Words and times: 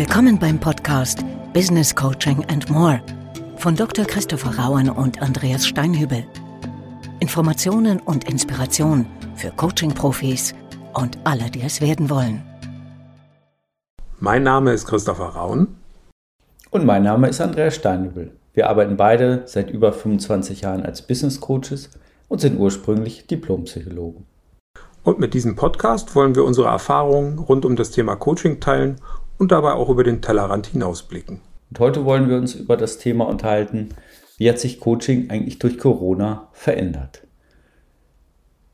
Willkommen 0.00 0.38
beim 0.38 0.58
Podcast 0.58 1.18
Business 1.52 1.94
Coaching 1.94 2.42
and 2.46 2.70
More 2.70 3.02
von 3.56 3.76
Dr. 3.76 4.06
Christopher 4.06 4.58
Rauen 4.58 4.88
und 4.88 5.20
Andreas 5.20 5.66
Steinhübel. 5.66 6.24
Informationen 7.20 8.00
und 8.00 8.26
Inspiration 8.26 9.04
für 9.36 9.50
Coaching-Profis 9.50 10.54
und 10.94 11.18
alle, 11.24 11.50
die 11.50 11.60
es 11.60 11.82
werden 11.82 12.08
wollen. 12.08 12.42
Mein 14.20 14.42
Name 14.42 14.72
ist 14.72 14.86
Christopher 14.86 15.34
Rauen. 15.36 15.76
Und 16.70 16.86
mein 16.86 17.02
Name 17.02 17.28
ist 17.28 17.42
Andreas 17.42 17.74
Steinhübel. 17.74 18.32
Wir 18.54 18.70
arbeiten 18.70 18.96
beide 18.96 19.42
seit 19.44 19.70
über 19.70 19.92
25 19.92 20.62
Jahren 20.62 20.82
als 20.82 21.02
Business 21.02 21.42
Coaches 21.42 21.90
und 22.26 22.40
sind 22.40 22.58
ursprünglich 22.58 23.26
Diplompsychologen. 23.26 24.24
Und 25.02 25.18
mit 25.18 25.34
diesem 25.34 25.56
Podcast 25.56 26.14
wollen 26.14 26.34
wir 26.34 26.44
unsere 26.44 26.68
Erfahrungen 26.68 27.38
rund 27.38 27.66
um 27.66 27.76
das 27.76 27.90
Thema 27.90 28.16
Coaching 28.16 28.60
teilen 28.60 28.96
und 29.40 29.52
dabei 29.52 29.72
auch 29.72 29.88
über 29.88 30.04
den 30.04 30.20
Tellerrand 30.20 30.66
hinausblicken. 30.66 31.40
Und 31.70 31.80
heute 31.80 32.04
wollen 32.04 32.28
wir 32.28 32.36
uns 32.36 32.54
über 32.54 32.76
das 32.76 32.98
Thema 32.98 33.26
unterhalten, 33.26 33.88
wie 34.36 34.50
hat 34.50 34.58
sich 34.58 34.80
Coaching 34.80 35.30
eigentlich 35.30 35.58
durch 35.58 35.78
Corona 35.78 36.48
verändert. 36.52 37.26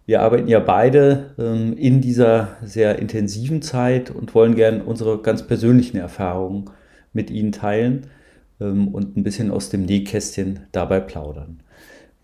Wir 0.07 0.23
arbeiten 0.23 0.49
ja 0.49 0.59
beide 0.59 1.35
ähm, 1.39 1.77
in 1.77 2.01
dieser 2.01 2.57
sehr 2.65 2.99
intensiven 2.99 3.63
Zeit 3.63 4.11
und 4.11 4.35
wollen 4.35 4.57
gerne 4.57 4.83
unsere 4.83 5.19
ganz 5.23 5.47
persönlichen 5.47 5.99
Erfahrungen 5.99 6.69
mit 7.13 7.31
Ihnen 7.31 7.53
teilen 7.53 8.09
ähm, 8.61 8.89
und 8.89 9.17
ein 9.17 9.23
bisschen 9.23 9.53
aus 9.53 9.71
dem 9.71 9.85
Nähkästchen 9.85 10.67
dabei 10.73 10.99
plaudern. 10.99 11.61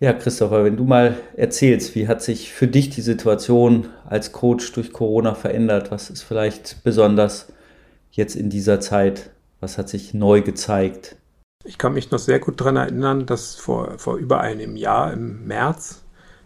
Ja, 0.01 0.11
Christopher, 0.11 0.65
wenn 0.65 0.75
du 0.75 0.83
mal 0.83 1.15
erzählst, 1.37 1.95
wie 1.95 2.09
hat 2.09 2.21
sich 2.21 2.51
für 2.51 2.67
dich 2.67 2.89
die 2.89 3.01
Situation 3.01 3.87
als 4.05 4.33
Coach 4.33 4.73
durch 4.73 4.91
Corona 4.91 5.33
verändert? 5.33 5.91
Was 5.91 6.09
ist 6.09 6.23
vielleicht 6.23 6.83
besonders 6.83 7.52
jetzt 8.13 8.35
in 8.35 8.49
dieser 8.49 8.79
Zeit? 8.79 9.31
Was 9.59 9.77
hat 9.77 9.89
sich 9.89 10.13
neu 10.13 10.41
gezeigt? 10.41 11.17
Ich 11.65 11.77
kann 11.77 11.93
mich 11.93 12.11
noch 12.11 12.19
sehr 12.19 12.39
gut 12.39 12.59
daran 12.59 12.75
erinnern, 12.75 13.25
dass 13.25 13.55
vor, 13.55 13.97
vor 13.97 14.17
über 14.17 14.41
einem 14.41 14.75
Jahr 14.75 15.13
im 15.13 15.47
März, 15.47 16.03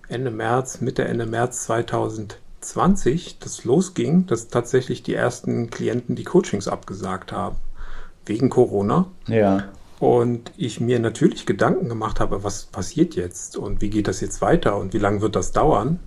Ende 0.07 0.31
März, 0.31 0.81
Mitte, 0.81 1.05
Ende 1.05 1.25
März 1.25 1.65
2020, 1.65 3.39
das 3.39 3.65
losging, 3.65 4.27
dass 4.27 4.47
tatsächlich 4.47 5.03
die 5.03 5.15
ersten 5.15 5.69
Klienten 5.69 6.15
die 6.15 6.23
Coachings 6.23 6.67
abgesagt 6.67 7.31
haben. 7.31 7.57
Wegen 8.25 8.49
Corona. 8.49 9.07
Ja. 9.27 9.69
Und 9.99 10.51
ich 10.57 10.79
mir 10.79 10.99
natürlich 10.99 11.45
Gedanken 11.47 11.89
gemacht 11.89 12.19
habe, 12.19 12.43
was 12.43 12.65
passiert 12.65 13.15
jetzt 13.15 13.57
und 13.57 13.81
wie 13.81 13.89
geht 13.89 14.07
das 14.07 14.21
jetzt 14.21 14.41
weiter 14.41 14.77
und 14.77 14.93
wie 14.93 14.99
lange 14.99 15.21
wird 15.21 15.35
das 15.35 15.51
dauern? 15.51 15.99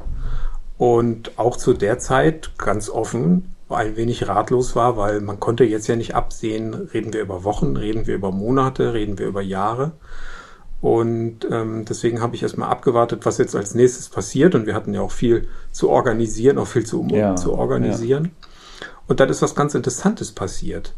Und 0.78 1.38
auch 1.38 1.56
zu 1.56 1.74
der 1.74 1.98
Zeit 1.98 2.52
ganz 2.56 2.88
offen 2.88 3.56
ein 3.72 3.96
wenig 3.96 4.28
ratlos 4.28 4.74
war, 4.76 4.96
weil 4.96 5.20
man 5.20 5.40
konnte 5.40 5.64
jetzt 5.64 5.86
ja 5.86 5.96
nicht 5.96 6.14
absehen, 6.14 6.74
reden 6.74 7.12
wir 7.12 7.20
über 7.20 7.44
Wochen, 7.44 7.76
reden 7.76 8.06
wir 8.06 8.14
über 8.14 8.32
Monate, 8.32 8.94
reden 8.94 9.18
wir 9.18 9.26
über 9.26 9.42
Jahre. 9.42 9.92
Und 10.80 11.46
ähm, 11.50 11.84
deswegen 11.84 12.22
habe 12.22 12.34
ich 12.34 12.42
erstmal 12.42 12.70
abgewartet, 12.70 13.26
was 13.26 13.38
jetzt 13.38 13.54
als 13.54 13.74
nächstes 13.74 14.08
passiert. 14.08 14.54
Und 14.54 14.66
wir 14.66 14.74
hatten 14.74 14.94
ja 14.94 15.02
auch 15.02 15.10
viel 15.10 15.48
zu 15.72 15.90
organisieren, 15.90 16.58
auch 16.58 16.66
viel 16.66 16.86
zu, 16.86 17.06
ja, 17.10 17.36
zu 17.36 17.52
organisieren. 17.52 18.24
Ja. 18.24 18.48
Und 19.06 19.20
dann 19.20 19.28
ist 19.28 19.42
was 19.42 19.54
ganz 19.54 19.74
Interessantes 19.74 20.32
passiert. 20.32 20.94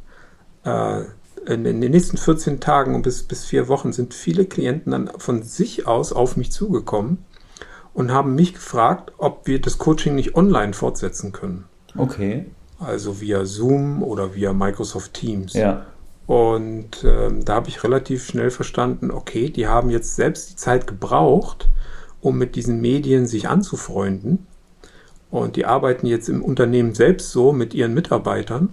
Äh, 0.65 1.03
in 1.47 1.65
den 1.65 1.81
nächsten 1.81 2.17
14 2.17 2.61
Tagen 2.61 2.95
und 2.95 3.03
bis, 3.03 3.25
bis 3.25 3.45
vier 3.45 3.67
Wochen 3.67 3.93
sind 3.93 4.15
viele 4.15 4.45
Klienten 4.45 4.93
dann 4.93 5.11
von 5.17 5.43
sich 5.43 5.89
aus 5.89 6.12
auf 6.12 6.37
mich 6.37 6.53
zugekommen 6.53 7.25
und 7.95 8.12
haben 8.12 8.37
mich 8.37 8.55
gefragt, 8.55 9.12
ob 9.19 9.48
wir 9.48 9.61
das 9.61 9.78
Coaching 9.78 10.15
nicht 10.15 10.37
online 10.37 10.73
fortsetzen 10.73 11.33
können. 11.33 11.65
Okay 11.97 12.47
also 12.84 13.20
via 13.20 13.44
Zoom 13.44 14.02
oder 14.02 14.34
via 14.34 14.52
Microsoft 14.52 15.14
Teams. 15.14 15.55
Ja. 15.55 15.86
Und 16.27 17.05
ähm, 17.05 17.44
da 17.44 17.55
habe 17.55 17.69
ich 17.69 17.83
relativ 17.83 18.25
schnell 18.25 18.50
verstanden, 18.50 19.11
okay, 19.11 19.50
die 19.50 19.66
haben 19.66 19.91
jetzt 19.91 20.16
selbst 20.16 20.50
die 20.50 20.56
Zeit 20.56 20.87
gebraucht, 20.87 21.69
um 22.21 22.38
mit 22.38 22.54
diesen 22.54 22.81
Medien 22.81 23.26
sich 23.26 23.48
anzufreunden. 23.48 24.47
Und 25.31 25.56
die 25.56 25.66
arbeiten 25.66 26.06
jetzt 26.06 26.28
im 26.28 26.42
Unternehmen 26.42 26.94
selbst 26.94 27.32
so 27.32 27.53
mit 27.53 27.75
ihren 27.75 27.94
Mitarbeitern 27.94 28.69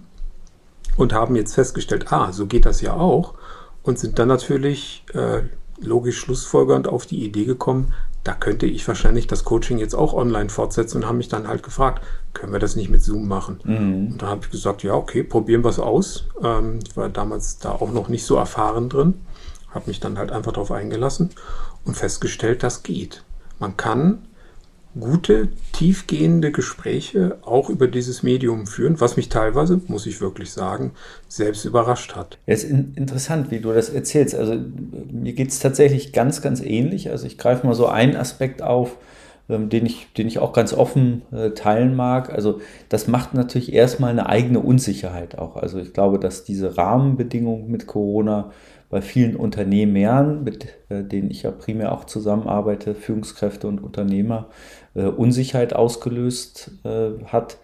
und 0.98 1.14
haben 1.14 1.36
jetzt 1.36 1.56
festgestellt, 1.56 2.12
ah, 2.12 2.31
so 2.31 2.46
geht 2.46 2.66
das 2.66 2.81
ja 2.81 2.94
auch. 2.94 3.34
Und 3.81 3.98
sind 3.98 4.19
dann 4.19 4.28
natürlich 4.28 5.06
äh, 5.14 5.42
logisch 5.80 6.19
schlussfolgernd 6.19 6.88
auf 6.88 7.06
die 7.06 7.24
Idee 7.24 7.46
gekommen, 7.46 7.94
da 8.24 8.34
könnte 8.34 8.66
ich 8.66 8.88
wahrscheinlich 8.88 9.28
das 9.28 9.44
Coaching 9.44 9.78
jetzt 9.78 9.96
auch 9.96 10.13
online 10.13 10.50
fortsetzen 10.50 10.97
und 10.97 11.07
haben 11.07 11.18
mich 11.18 11.30
dann 11.30 11.47
halt 11.47 11.63
gefragt, 11.63 12.03
können 12.34 12.52
wir 12.52 12.59
das 12.59 12.75
nicht 12.75 12.90
mit 12.90 13.02
Zoom 13.02 13.28
machen? 13.28 13.59
Mhm. 13.63 14.12
Und 14.12 14.22
da 14.22 14.28
habe 14.28 14.41
ich 14.44 14.52
gesagt, 14.52 14.84
ja, 14.84 14.94
okay, 14.94 15.24
probieren 15.24 15.63
wir 15.63 15.69
es 15.69 15.80
aus. 15.80 16.28
Ähm, 16.44 16.80
ich 16.85 16.96
war 16.97 17.09
damals 17.09 17.59
da 17.59 17.72
auch 17.72 17.91
noch 17.91 18.09
nicht 18.09 18.25
so 18.25 18.35
erfahren 18.35 18.90
drin, 18.90 19.16
habe 19.69 19.88
mich 19.88 20.00
dann 20.00 20.18
halt 20.18 20.31
einfach 20.31 20.52
darauf 20.52 20.72
eingelassen 20.72 21.30
und 21.85 21.96
festgestellt, 21.96 22.63
das 22.63 22.84
geht. 22.84 23.24
Man 23.59 23.78
kann 23.78 24.19
gute, 25.00 25.50
tiefgehende 25.72 26.51
Gespräche 26.51 27.38
auch 27.44 27.69
über 27.69 27.88
dieses 27.88 28.24
Medium 28.24 28.66
führen, 28.66 29.00
was 29.00 29.18
mich 29.18 29.30
teilweise, 29.30 29.80
muss 29.88 30.06
ich 30.07 30.19
wirklich 30.19 30.51
sagen, 30.51 30.91
selbst 31.28 31.66
überrascht 31.66 32.16
hat. 32.16 32.38
Es 32.46 32.63
ist 32.63 32.72
interessant, 32.96 33.51
wie 33.51 33.59
du 33.59 33.72
das 33.72 33.90
erzählst. 33.90 34.36
Also 34.36 34.53
mir 35.22 35.34
geht 35.34 35.50
es 35.50 35.59
tatsächlich 35.59 36.13
ganz, 36.13 36.41
ganz 36.41 36.62
ähnlich. 36.62 37.09
Also 37.09 37.28
ich 37.28 37.38
greife 37.38 37.66
mal 37.66 37.75
so 37.75 37.88
einen 37.88 38.16
Aspekt 38.16 38.62
auf, 38.62 38.97
ähm, 39.50 39.69
den, 39.69 39.85
ich, 39.85 40.13
den 40.13 40.28
ich 40.28 40.40
auch 40.40 40.53
ganz 40.53 40.74
offen 40.74 41.24
äh, 41.31 41.52
teilen 41.52 41.96
mag. 41.96 42.31
Also 42.31 42.62
das 42.90 43.07
macht 43.07 43.34
natürlich 43.34 43.74
erstmal 43.74 44.12
eine 44.12 44.28
eigene 44.28 44.59
Unsicherheit 44.59 45.38
auch. 45.38 45.56
Also 45.56 45.80
ich 45.80 45.94
glaube, 45.94 46.19
dass 46.19 46.44
diese 46.44 46.78
Rahmenbedingungen 46.78 47.69
mit 47.69 47.88
Corona 47.88 48.52
bei 48.90 49.02
vielen 49.02 49.35
Unternehmern, 49.35 50.44
mit 50.44 50.68
äh, 50.90 51.03
denen 51.03 51.30
ich 51.30 51.44
ja 51.44 51.51
primär 51.51 51.91
auch 51.91 52.06
zusammenarbeite, 52.06 52.96
Führungskräfte 52.96 53.68
und 53.68 53.84
Unternehmer, 53.84 54.47
äh, 54.96 55.03
Unsicherheit 55.03 55.74
ausgelöst 55.74 56.72
äh, 56.84 57.24
hat. 57.25 57.57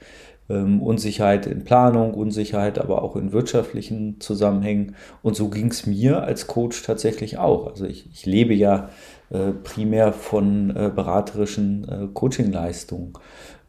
Ähm, 0.47 0.81
Unsicherheit 0.81 1.47
in 1.47 1.63
Planung, 1.63 2.13
Unsicherheit 2.13 2.77
aber 2.79 3.01
auch 3.01 3.15
in 3.15 3.31
wirtschaftlichen 3.31 4.19
Zusammenhängen. 4.19 4.95
Und 5.23 5.35
so 5.35 5.49
ging 5.49 5.71
es 5.71 5.85
mir 5.85 6.23
als 6.23 6.47
Coach 6.47 6.83
tatsächlich 6.83 7.37
auch. 7.37 7.67
Also 7.67 7.85
ich, 7.85 8.09
ich 8.11 8.25
lebe 8.25 8.53
ja 8.53 8.89
äh, 9.31 9.51
primär 9.51 10.13
von 10.13 10.69
äh, 10.69 10.91
beraterischen 10.93 11.87
äh, 11.89 12.07
Coachingleistungen 12.13 13.13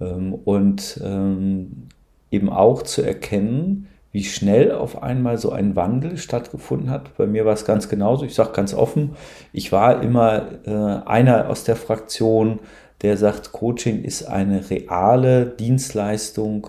ähm, 0.01 0.35
und 0.35 1.01
ähm, 1.03 1.89
eben 2.31 2.51
auch 2.51 2.83
zu 2.83 3.03
erkennen, 3.03 3.89
wie 4.13 4.25
schnell 4.25 4.73
auf 4.73 5.03
einmal 5.03 5.37
so 5.37 5.51
ein 5.51 5.77
Wandel 5.77 6.17
stattgefunden 6.17 6.89
hat. 6.89 7.17
Bei 7.19 7.27
mir 7.27 7.45
war 7.45 7.53
es 7.53 7.67
ganz 7.67 7.89
genauso. 7.89 8.25
Ich 8.25 8.35
sage 8.35 8.53
ganz 8.53 8.73
offen, 8.73 9.11
ich 9.53 9.73
war 9.73 10.03
immer 10.03 10.67
äh, 10.67 11.07
einer 11.07 11.51
aus 11.51 11.65
der 11.65 11.77
Fraktion, 11.77 12.61
der 13.03 13.17
sagt, 13.17 13.53
Coaching 13.53 14.03
ist 14.03 14.25
eine 14.25 14.71
reale 14.71 15.47
Dienstleistung, 15.47 16.69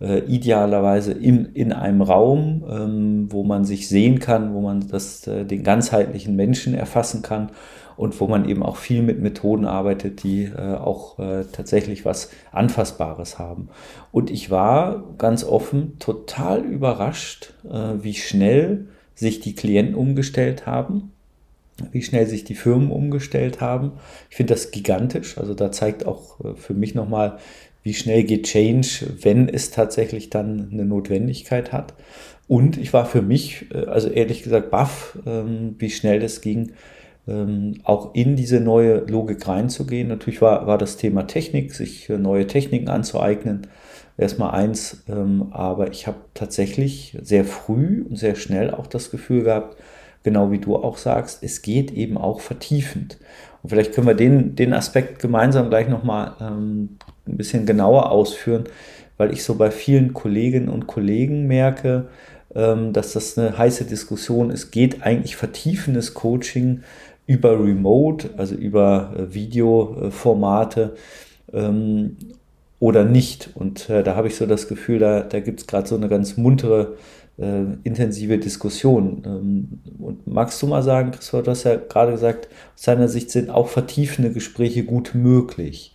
äh, 0.00 0.18
idealerweise 0.20 1.12
in, 1.12 1.46
in 1.54 1.72
einem 1.72 2.02
Raum, 2.02 2.64
ähm, 2.68 3.26
wo 3.30 3.44
man 3.44 3.64
sich 3.64 3.88
sehen 3.88 4.18
kann, 4.18 4.54
wo 4.54 4.60
man 4.60 4.86
das, 4.88 5.26
äh, 5.26 5.44
den 5.44 5.62
ganzheitlichen 5.62 6.36
Menschen 6.36 6.74
erfassen 6.74 7.22
kann 7.22 7.50
und 7.96 8.20
wo 8.20 8.26
man 8.26 8.48
eben 8.48 8.62
auch 8.62 8.76
viel 8.76 9.02
mit 9.02 9.20
Methoden 9.20 9.66
arbeitet, 9.66 10.22
die 10.22 10.44
äh, 10.44 10.74
auch 10.74 11.18
äh, 11.18 11.44
tatsächlich 11.50 12.04
was 12.04 12.30
Anfassbares 12.52 13.38
haben. 13.38 13.68
Und 14.10 14.30
ich 14.30 14.50
war 14.50 15.04
ganz 15.18 15.44
offen 15.44 15.98
total 15.98 16.60
überrascht, 16.60 17.54
äh, 17.64 18.02
wie 18.02 18.14
schnell 18.14 18.88
sich 19.14 19.40
die 19.40 19.54
Klienten 19.54 19.94
umgestellt 19.94 20.66
haben, 20.66 21.12
wie 21.92 22.02
schnell 22.02 22.26
sich 22.26 22.44
die 22.44 22.54
Firmen 22.54 22.90
umgestellt 22.90 23.60
haben. 23.60 23.92
Ich 24.30 24.36
finde 24.36 24.54
das 24.54 24.70
gigantisch. 24.70 25.38
Also 25.38 25.54
da 25.54 25.72
zeigt 25.72 26.06
auch 26.06 26.40
äh, 26.40 26.54
für 26.54 26.74
mich 26.74 26.94
nochmal, 26.94 27.38
wie 27.82 27.94
schnell 27.94 28.24
geht 28.24 28.46
Change, 28.46 29.06
wenn 29.20 29.48
es 29.48 29.70
tatsächlich 29.70 30.30
dann 30.30 30.70
eine 30.72 30.84
Notwendigkeit 30.84 31.72
hat. 31.72 31.94
Und 32.46 32.76
ich 32.76 32.92
war 32.92 33.06
für 33.06 33.22
mich, 33.22 33.66
äh, 33.72 33.86
also 33.86 34.08
ehrlich 34.08 34.42
gesagt, 34.42 34.70
baff, 34.70 35.18
ähm, 35.26 35.76
wie 35.78 35.90
schnell 35.90 36.20
das 36.20 36.40
ging, 36.40 36.72
ähm, 37.26 37.80
auch 37.84 38.14
in 38.14 38.36
diese 38.36 38.60
neue 38.60 38.98
Logik 39.06 39.46
reinzugehen. 39.48 40.08
Natürlich 40.08 40.42
war, 40.42 40.66
war 40.66 40.78
das 40.78 40.96
Thema 40.96 41.26
Technik, 41.26 41.74
sich 41.74 42.08
äh, 42.10 42.18
neue 42.18 42.46
Techniken 42.46 42.88
anzueignen, 42.88 43.66
erstmal 44.18 44.54
eins, 44.54 45.04
ähm, 45.08 45.48
aber 45.50 45.90
ich 45.90 46.06
habe 46.06 46.18
tatsächlich 46.34 47.16
sehr 47.22 47.44
früh 47.44 48.04
und 48.08 48.16
sehr 48.16 48.34
schnell 48.34 48.70
auch 48.70 48.86
das 48.86 49.10
Gefühl 49.10 49.44
gehabt, 49.44 49.76
genau 50.24 50.50
wie 50.50 50.58
du 50.58 50.74
auch 50.74 50.96
sagst, 50.96 51.44
es 51.44 51.62
geht 51.62 51.92
eben 51.92 52.18
auch 52.18 52.40
vertiefend. 52.40 53.18
Und 53.62 53.70
vielleicht 53.70 53.94
können 53.94 54.08
wir 54.08 54.14
den, 54.14 54.56
den 54.56 54.72
Aspekt 54.72 55.20
gemeinsam 55.20 55.70
gleich 55.70 55.88
nochmal 55.88 56.32
ähm, 56.40 56.96
ein 57.26 57.36
bisschen 57.36 57.66
genauer 57.66 58.10
ausführen, 58.10 58.64
weil 59.16 59.32
ich 59.32 59.44
so 59.44 59.54
bei 59.54 59.70
vielen 59.70 60.12
Kolleginnen 60.12 60.68
und 60.68 60.86
Kollegen 60.86 61.46
merke, 61.46 62.08
ähm, 62.54 62.92
dass 62.92 63.12
das 63.12 63.38
eine 63.38 63.56
heiße 63.56 63.84
Diskussion 63.84 64.50
ist. 64.50 64.70
Geht 64.70 65.02
eigentlich 65.02 65.36
vertiefendes 65.36 66.14
Coaching 66.14 66.82
über 67.26 67.58
Remote, 67.58 68.30
also 68.36 68.54
über 68.54 69.14
äh, 69.16 69.34
Videoformate 69.34 70.94
ähm, 71.52 72.16
oder 72.80 73.04
nicht. 73.04 73.50
Und 73.54 73.88
äh, 73.88 74.02
da 74.02 74.16
habe 74.16 74.28
ich 74.28 74.36
so 74.36 74.46
das 74.46 74.68
Gefühl, 74.68 74.98
da, 74.98 75.20
da 75.20 75.40
gibt 75.40 75.60
es 75.60 75.66
gerade 75.66 75.88
so 75.88 75.96
eine 75.96 76.08
ganz 76.08 76.36
muntere 76.36 76.96
intensive 77.36 78.38
Diskussion. 78.38 79.22
Ähm, 79.26 79.80
und 79.98 80.26
magst 80.26 80.62
du 80.62 80.66
mal 80.66 80.82
sagen, 80.82 81.10
Christoph, 81.10 81.42
du 81.42 81.50
hast 81.50 81.64
ja 81.64 81.76
gerade 81.76 82.12
gesagt, 82.12 82.48
aus 82.74 82.82
deiner 82.82 83.08
Sicht 83.08 83.30
sind 83.30 83.50
auch 83.50 83.68
vertiefende 83.68 84.32
Gespräche 84.32 84.84
gut 84.84 85.14
möglich. 85.14 85.94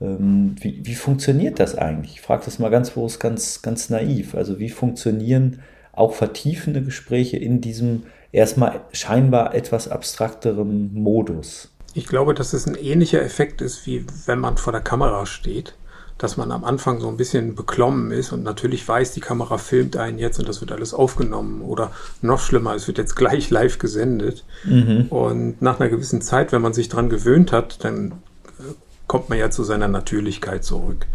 Ähm, 0.00 0.54
wie, 0.60 0.80
wie 0.84 0.94
funktioniert 0.94 1.58
das 1.58 1.74
eigentlich? 1.74 2.14
Ich 2.14 2.20
frage 2.20 2.44
das 2.44 2.58
mal 2.58 2.70
ganz 2.70 2.90
bewusst, 2.90 3.18
ganz, 3.18 3.62
ganz 3.62 3.90
naiv. 3.90 4.34
Also 4.34 4.58
wie 4.58 4.68
funktionieren 4.68 5.60
auch 5.92 6.14
vertiefende 6.14 6.82
Gespräche 6.82 7.36
in 7.36 7.60
diesem 7.60 8.04
erstmal 8.30 8.82
scheinbar 8.92 9.54
etwas 9.54 9.88
abstrakterem 9.88 10.92
Modus? 10.92 11.72
Ich 11.94 12.06
glaube, 12.06 12.34
dass 12.34 12.52
es 12.52 12.66
ein 12.66 12.74
ähnlicher 12.74 13.22
Effekt 13.22 13.62
ist, 13.62 13.86
wie 13.86 14.04
wenn 14.26 14.38
man 14.38 14.58
vor 14.58 14.72
der 14.72 14.82
Kamera 14.82 15.24
steht 15.24 15.74
dass 16.18 16.36
man 16.36 16.50
am 16.50 16.64
Anfang 16.64 17.00
so 17.00 17.08
ein 17.08 17.16
bisschen 17.16 17.54
beklommen 17.54 18.10
ist 18.10 18.32
und 18.32 18.42
natürlich 18.42 18.86
weiß, 18.86 19.12
die 19.12 19.20
Kamera 19.20 19.58
filmt 19.58 19.96
einen 19.96 20.18
jetzt 20.18 20.38
und 20.38 20.48
das 20.48 20.60
wird 20.60 20.72
alles 20.72 20.94
aufgenommen 20.94 21.60
oder 21.60 21.90
noch 22.22 22.40
schlimmer, 22.40 22.74
es 22.74 22.86
wird 22.86 22.98
jetzt 22.98 23.16
gleich 23.16 23.50
live 23.50 23.78
gesendet. 23.78 24.44
Mhm. 24.64 25.06
Und 25.10 25.60
nach 25.60 25.78
einer 25.78 25.90
gewissen 25.90 26.22
Zeit, 26.22 26.52
wenn 26.52 26.62
man 26.62 26.72
sich 26.72 26.88
dran 26.88 27.10
gewöhnt 27.10 27.52
hat, 27.52 27.84
dann 27.84 28.12
äh, 28.58 28.72
kommt 29.06 29.28
man 29.28 29.38
ja 29.38 29.50
zu 29.50 29.62
seiner 29.62 29.88
Natürlichkeit 29.88 30.64
zurück. 30.64 31.06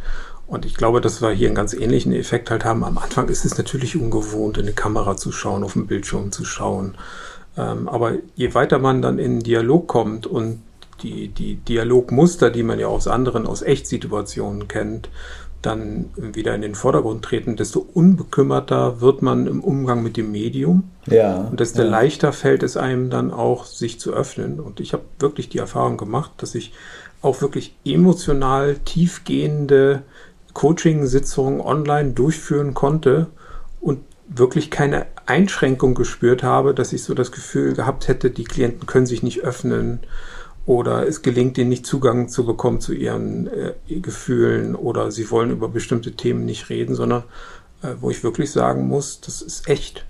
Und 0.45 0.65
ich 0.65 0.75
glaube, 0.75 1.01
dass 1.01 1.21
wir 1.21 1.31
hier 1.31 1.47
einen 1.47 1.55
ganz 1.55 1.73
ähnlichen 1.73 2.11
Effekt 2.11 2.51
halt 2.51 2.65
haben. 2.65 2.83
Am 2.83 2.97
Anfang 2.97 3.29
ist 3.29 3.45
es 3.45 3.57
natürlich 3.57 3.95
ungewohnt, 3.95 4.57
in 4.57 4.65
eine 4.65 4.73
Kamera 4.73 5.15
zu 5.15 5.31
schauen, 5.31 5.63
auf 5.63 5.73
den 5.73 5.87
Bildschirm 5.87 6.31
zu 6.31 6.43
schauen. 6.45 6.95
Ähm, 7.57 7.87
aber 7.87 8.15
je 8.35 8.53
weiter 8.53 8.77
man 8.77 9.01
dann 9.01 9.17
in 9.17 9.39
Dialog 9.39 9.87
kommt 9.87 10.27
und 10.27 10.61
die, 11.03 11.29
die 11.29 11.55
Dialogmuster, 11.55 12.49
die 12.49 12.63
man 12.63 12.79
ja 12.79 12.87
aus 12.87 13.07
anderen, 13.07 13.45
aus 13.45 13.61
Echtsituationen 13.61 14.67
kennt, 14.67 15.09
dann 15.61 16.09
wieder 16.15 16.55
in 16.55 16.61
den 16.61 16.75
Vordergrund 16.75 17.23
treten, 17.23 17.55
desto 17.55 17.85
unbekümmerter 17.93 18.99
wird 19.01 19.21
man 19.21 19.45
im 19.45 19.63
Umgang 19.63 20.01
mit 20.01 20.17
dem 20.17 20.31
Medium. 20.31 20.89
Ja. 21.05 21.41
Und 21.41 21.59
desto 21.59 21.83
ja. 21.83 21.87
leichter 21.87 22.33
fällt 22.33 22.63
es 22.63 22.77
einem 22.77 23.09
dann 23.09 23.31
auch, 23.31 23.65
sich 23.65 23.99
zu 23.99 24.11
öffnen. 24.11 24.59
Und 24.59 24.79
ich 24.79 24.93
habe 24.93 25.03
wirklich 25.19 25.49
die 25.49 25.59
Erfahrung 25.59 25.97
gemacht, 25.97 26.31
dass 26.37 26.55
ich 26.55 26.73
auch 27.21 27.41
wirklich 27.41 27.75
emotional 27.85 28.77
tiefgehende 28.85 30.01
Coaching-Sitzungen 30.53 31.61
online 31.61 32.11
durchführen 32.11 32.73
konnte 32.73 33.27
und 33.79 33.99
wirklich 34.27 34.71
keine 34.71 35.05
Einschränkung 35.25 35.93
gespürt 35.93 36.41
habe, 36.41 36.73
dass 36.73 36.93
ich 36.93 37.03
so 37.03 37.13
das 37.13 37.31
Gefühl 37.31 37.73
gehabt 37.73 38.07
hätte, 38.07 38.31
die 38.31 38.45
Klienten 38.45 38.87
können 38.87 39.05
sich 39.05 39.23
nicht 39.23 39.41
öffnen 39.41 39.99
oder 40.71 41.05
es 41.05 41.21
gelingt 41.21 41.57
ihnen 41.57 41.67
nicht 41.67 41.85
Zugang 41.85 42.29
zu 42.29 42.45
bekommen 42.45 42.79
zu 42.79 42.93
ihren 42.93 43.47
äh, 43.47 43.73
Gefühlen 43.99 44.73
oder 44.73 45.11
sie 45.11 45.29
wollen 45.29 45.51
über 45.51 45.67
bestimmte 45.67 46.13
Themen 46.13 46.45
nicht 46.45 46.69
reden, 46.69 46.95
sondern 46.95 47.23
äh, 47.81 47.89
wo 47.99 48.09
ich 48.09 48.23
wirklich 48.23 48.51
sagen 48.51 48.87
muss, 48.87 49.19
das 49.19 49.41
ist 49.41 49.67
echt. 49.67 50.05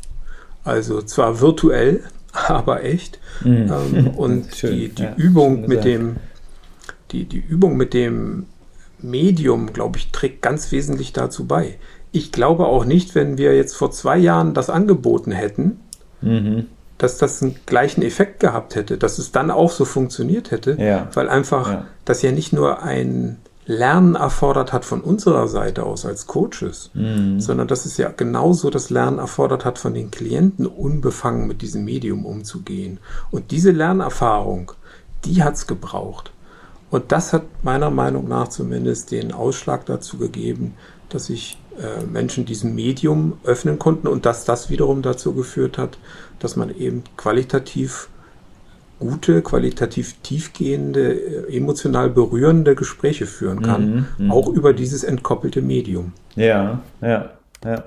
Also 0.63 1.01
zwar 1.01 1.41
virtuell, 1.41 2.03
aber 2.33 2.83
echt. 2.83 3.17
Mhm. 3.43 3.71
Ähm, 3.73 4.07
und 4.15 4.55
Schön. 4.55 4.75
die, 4.75 4.89
die 4.89 5.01
ja, 5.01 5.15
Übung 5.15 5.67
mit 5.67 5.83
dem, 5.83 6.17
die, 7.09 7.25
die 7.25 7.39
Übung 7.39 7.75
mit 7.75 7.95
dem 7.95 8.45
Medium, 8.99 9.73
glaube 9.73 9.97
ich, 9.97 10.11
trägt 10.11 10.43
ganz 10.43 10.71
wesentlich 10.71 11.11
dazu 11.11 11.47
bei. 11.47 11.79
Ich 12.11 12.31
glaube 12.31 12.67
auch 12.67 12.85
nicht, 12.85 13.15
wenn 13.15 13.39
wir 13.39 13.55
jetzt 13.55 13.75
vor 13.75 13.89
zwei 13.89 14.19
Jahren 14.19 14.53
das 14.53 14.69
angeboten 14.69 15.31
hätten, 15.31 15.79
mhm 16.21 16.67
dass 17.01 17.18
das 17.18 17.42
einen 17.42 17.56
gleichen 17.65 18.03
Effekt 18.03 18.39
gehabt 18.39 18.75
hätte, 18.75 19.00
dass 19.00 19.18
es 19.18 19.31
dann 19.31 19.50
auch 19.50 19.71
so 19.71 19.86
funktioniert 19.86 20.51
hätte, 20.51 20.77
ja. 20.80 21.07
weil 21.15 21.30
einfach 21.30 21.68
ja. 21.68 21.86
das 22.06 22.21
ja 22.21 22.31
nicht 22.31 22.53
nur 22.53 22.83
ein 22.83 23.38
Lernen 23.65 24.13
erfordert 24.13 24.71
hat 24.71 24.86
von 24.86 25.01
unserer 25.01 25.48
Seite 25.48 25.83
aus 25.83 26.06
als 26.06 26.27
Coaches, 26.27 26.92
mhm. 26.94 27.39
sondern 27.39 27.68
dass 27.68 27.88
es 27.88 27.98
ja 27.98 28.09
genauso 28.09 28.69
das 28.69 28.92
Lernen 28.92 29.18
erfordert 29.18 29.65
hat 29.65 29.80
von 29.80 29.95
den 29.95 30.12
Klienten, 30.12 30.68
unbefangen 30.68 31.48
mit 31.48 31.63
diesem 31.63 31.86
Medium 31.86 32.24
umzugehen. 32.24 33.00
Und 33.31 33.50
diese 33.50 33.71
Lernerfahrung, 33.71 34.74
die 35.25 35.42
hat 35.42 35.56
es 35.56 35.65
gebraucht. 35.65 36.31
Und 36.92 37.12
das 37.12 37.33
hat 37.33 37.45
meiner 37.63 37.89
Meinung 37.89 38.27
nach 38.27 38.50
zumindest 38.50 39.09
den 39.09 39.31
Ausschlag 39.31 39.88
dazu 39.88 40.18
gegeben, 40.18 40.75
dass 41.09 41.27
sich 41.27 41.57
äh, 41.80 42.06
Menschen 42.06 42.45
diesem 42.45 42.75
Medium 42.75 43.39
öffnen 43.44 43.80
konnten 43.80 44.07
und 44.07 44.25
dass 44.25 44.45
das 44.45 44.69
wiederum 44.69 45.01
dazu 45.01 45.33
geführt 45.33 45.77
hat, 45.77 45.97
dass 46.43 46.55
man 46.55 46.75
eben 46.75 47.03
qualitativ 47.17 48.09
gute, 48.99 49.41
qualitativ 49.41 50.15
tiefgehende, 50.21 51.13
äh, 51.13 51.57
emotional 51.57 52.09
berührende 52.09 52.75
Gespräche 52.75 53.25
führen 53.25 53.61
kann, 53.61 54.07
mhm, 54.17 54.25
mhm, 54.25 54.31
auch 54.31 54.47
über 54.47 54.73
dieses 54.73 55.03
entkoppelte 55.03 55.61
Medium. 55.61 56.13
Ja, 56.35 56.81
ja, 57.01 57.31
ja. 57.65 57.83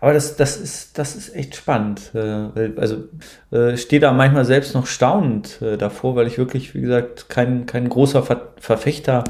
Aber 0.00 0.12
das, 0.12 0.36
das, 0.36 0.56
ist, 0.56 0.96
das 0.98 1.16
ist 1.16 1.34
echt 1.34 1.56
spannend. 1.56 2.12
Äh, 2.14 2.70
also 2.76 3.04
äh, 3.50 3.76
stehe 3.76 4.00
da 4.00 4.12
manchmal 4.12 4.44
selbst 4.44 4.74
noch 4.74 4.86
staunend 4.86 5.60
davor, 5.78 6.14
weil 6.14 6.26
ich 6.26 6.38
wirklich, 6.38 6.74
wie 6.74 6.82
gesagt, 6.82 7.28
kein, 7.28 7.66
kein 7.66 7.88
großer 7.88 8.22
Verfechter 8.58 9.24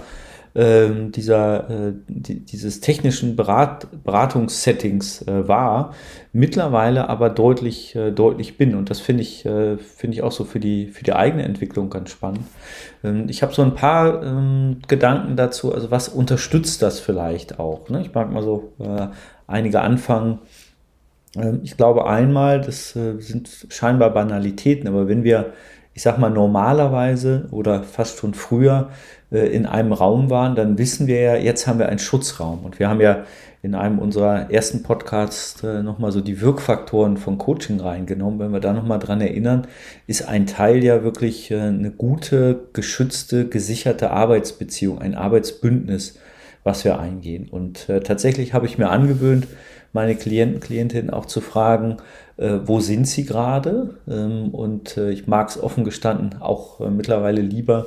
ähm, 0.56 1.10
dieser, 1.10 1.68
äh, 1.68 1.92
die, 2.06 2.40
dieses 2.40 2.80
technischen 2.80 3.34
Berat, 3.34 3.88
Beratungssettings 4.04 5.22
äh, 5.22 5.48
war, 5.48 5.94
mittlerweile 6.32 7.08
aber 7.08 7.28
deutlich, 7.28 7.96
äh, 7.96 8.12
deutlich 8.12 8.56
bin. 8.56 8.76
Und 8.76 8.88
das 8.88 9.00
finde 9.00 9.22
ich, 9.22 9.44
äh, 9.44 9.76
finde 9.78 10.16
ich 10.16 10.22
auch 10.22 10.30
so 10.30 10.44
für 10.44 10.60
die, 10.60 10.86
für 10.86 11.02
die 11.02 11.12
eigene 11.12 11.42
Entwicklung 11.42 11.90
ganz 11.90 12.10
spannend. 12.10 12.44
Ähm, 13.02 13.26
ich 13.28 13.42
habe 13.42 13.52
so 13.52 13.62
ein 13.62 13.74
paar 13.74 14.22
ähm, 14.22 14.78
Gedanken 14.86 15.36
dazu, 15.36 15.74
also 15.74 15.90
was 15.90 16.08
unterstützt 16.08 16.82
das 16.82 17.00
vielleicht 17.00 17.58
auch? 17.58 17.88
Ne? 17.88 18.00
Ich 18.02 18.14
mag 18.14 18.30
mal 18.30 18.42
so 18.42 18.74
äh, 18.78 19.08
einige 19.48 19.80
anfangen. 19.80 20.38
Ähm, 21.36 21.60
ich 21.64 21.76
glaube 21.76 22.06
einmal, 22.06 22.60
das 22.60 22.90
sind 22.92 23.66
scheinbar 23.70 24.10
Banalitäten, 24.10 24.86
aber 24.86 25.08
wenn 25.08 25.24
wir 25.24 25.52
ich 25.94 26.02
sag 26.02 26.18
mal, 26.18 26.30
normalerweise 26.30 27.46
oder 27.52 27.84
fast 27.84 28.18
schon 28.18 28.34
früher 28.34 28.90
äh, 29.30 29.46
in 29.46 29.64
einem 29.64 29.92
Raum 29.92 30.28
waren, 30.28 30.56
dann 30.56 30.76
wissen 30.76 31.06
wir 31.06 31.20
ja, 31.20 31.36
jetzt 31.36 31.66
haben 31.66 31.78
wir 31.78 31.88
einen 31.88 32.00
Schutzraum. 32.00 32.64
Und 32.64 32.78
wir 32.78 32.88
haben 32.88 33.00
ja 33.00 33.24
in 33.62 33.74
einem 33.74 33.98
unserer 33.98 34.50
ersten 34.50 34.82
Podcasts 34.82 35.62
äh, 35.62 35.82
nochmal 35.82 36.12
so 36.12 36.20
die 36.20 36.40
Wirkfaktoren 36.40 37.16
von 37.16 37.38
Coaching 37.38 37.80
reingenommen. 37.80 38.40
Wenn 38.40 38.52
wir 38.52 38.60
da 38.60 38.72
nochmal 38.72 38.98
dran 38.98 39.20
erinnern, 39.20 39.66
ist 40.06 40.28
ein 40.28 40.46
Teil 40.46 40.82
ja 40.82 41.04
wirklich 41.04 41.50
äh, 41.52 41.60
eine 41.60 41.92
gute, 41.92 42.68
geschützte, 42.72 43.48
gesicherte 43.48 44.10
Arbeitsbeziehung, 44.10 44.98
ein 44.98 45.14
Arbeitsbündnis, 45.14 46.18
was 46.64 46.84
wir 46.84 46.98
eingehen. 46.98 47.48
Und 47.50 47.88
tatsächlich 48.04 48.54
habe 48.54 48.64
ich 48.64 48.78
mir 48.78 48.88
angewöhnt, 48.88 49.46
meine 49.92 50.14
Klienten, 50.14 50.60
Klientinnen 50.60 51.10
auch 51.10 51.26
zu 51.26 51.42
fragen, 51.42 51.98
äh, 52.36 52.58
wo 52.64 52.80
sind 52.80 53.06
sie 53.06 53.24
gerade? 53.24 53.96
Ähm, 54.08 54.50
und 54.50 54.96
äh, 54.96 55.10
ich 55.10 55.26
mag 55.26 55.48
es 55.48 55.62
offen 55.62 55.84
gestanden 55.84 56.40
auch 56.40 56.80
äh, 56.80 56.90
mittlerweile 56.90 57.40
lieber, 57.40 57.86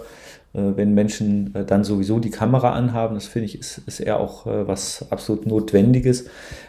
äh, 0.54 0.62
wenn 0.75 0.94
Menschen 0.94 1.54
äh, 1.56 1.66
dann 1.66 1.84
sowieso 1.84 2.20
die 2.20 2.30
Kamera 2.30 2.72
anhaben. 2.72 3.16
Das 3.16 3.27
finde 3.27 3.46
ich 3.46 3.60
ist, 3.60 3.82
ist 3.86 4.00
eher 4.00 4.20
auch 4.20 4.48
äh, 4.48 4.68
was 4.68 5.06
absolut 5.12 5.46
Notwendiges, 5.46 6.25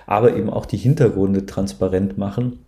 aber 0.06 0.36
eben 0.36 0.50
auch 0.50 0.66
die 0.66 0.76
Hintergründe 0.76 1.46
transparent 1.46 2.18
machen 2.18 2.60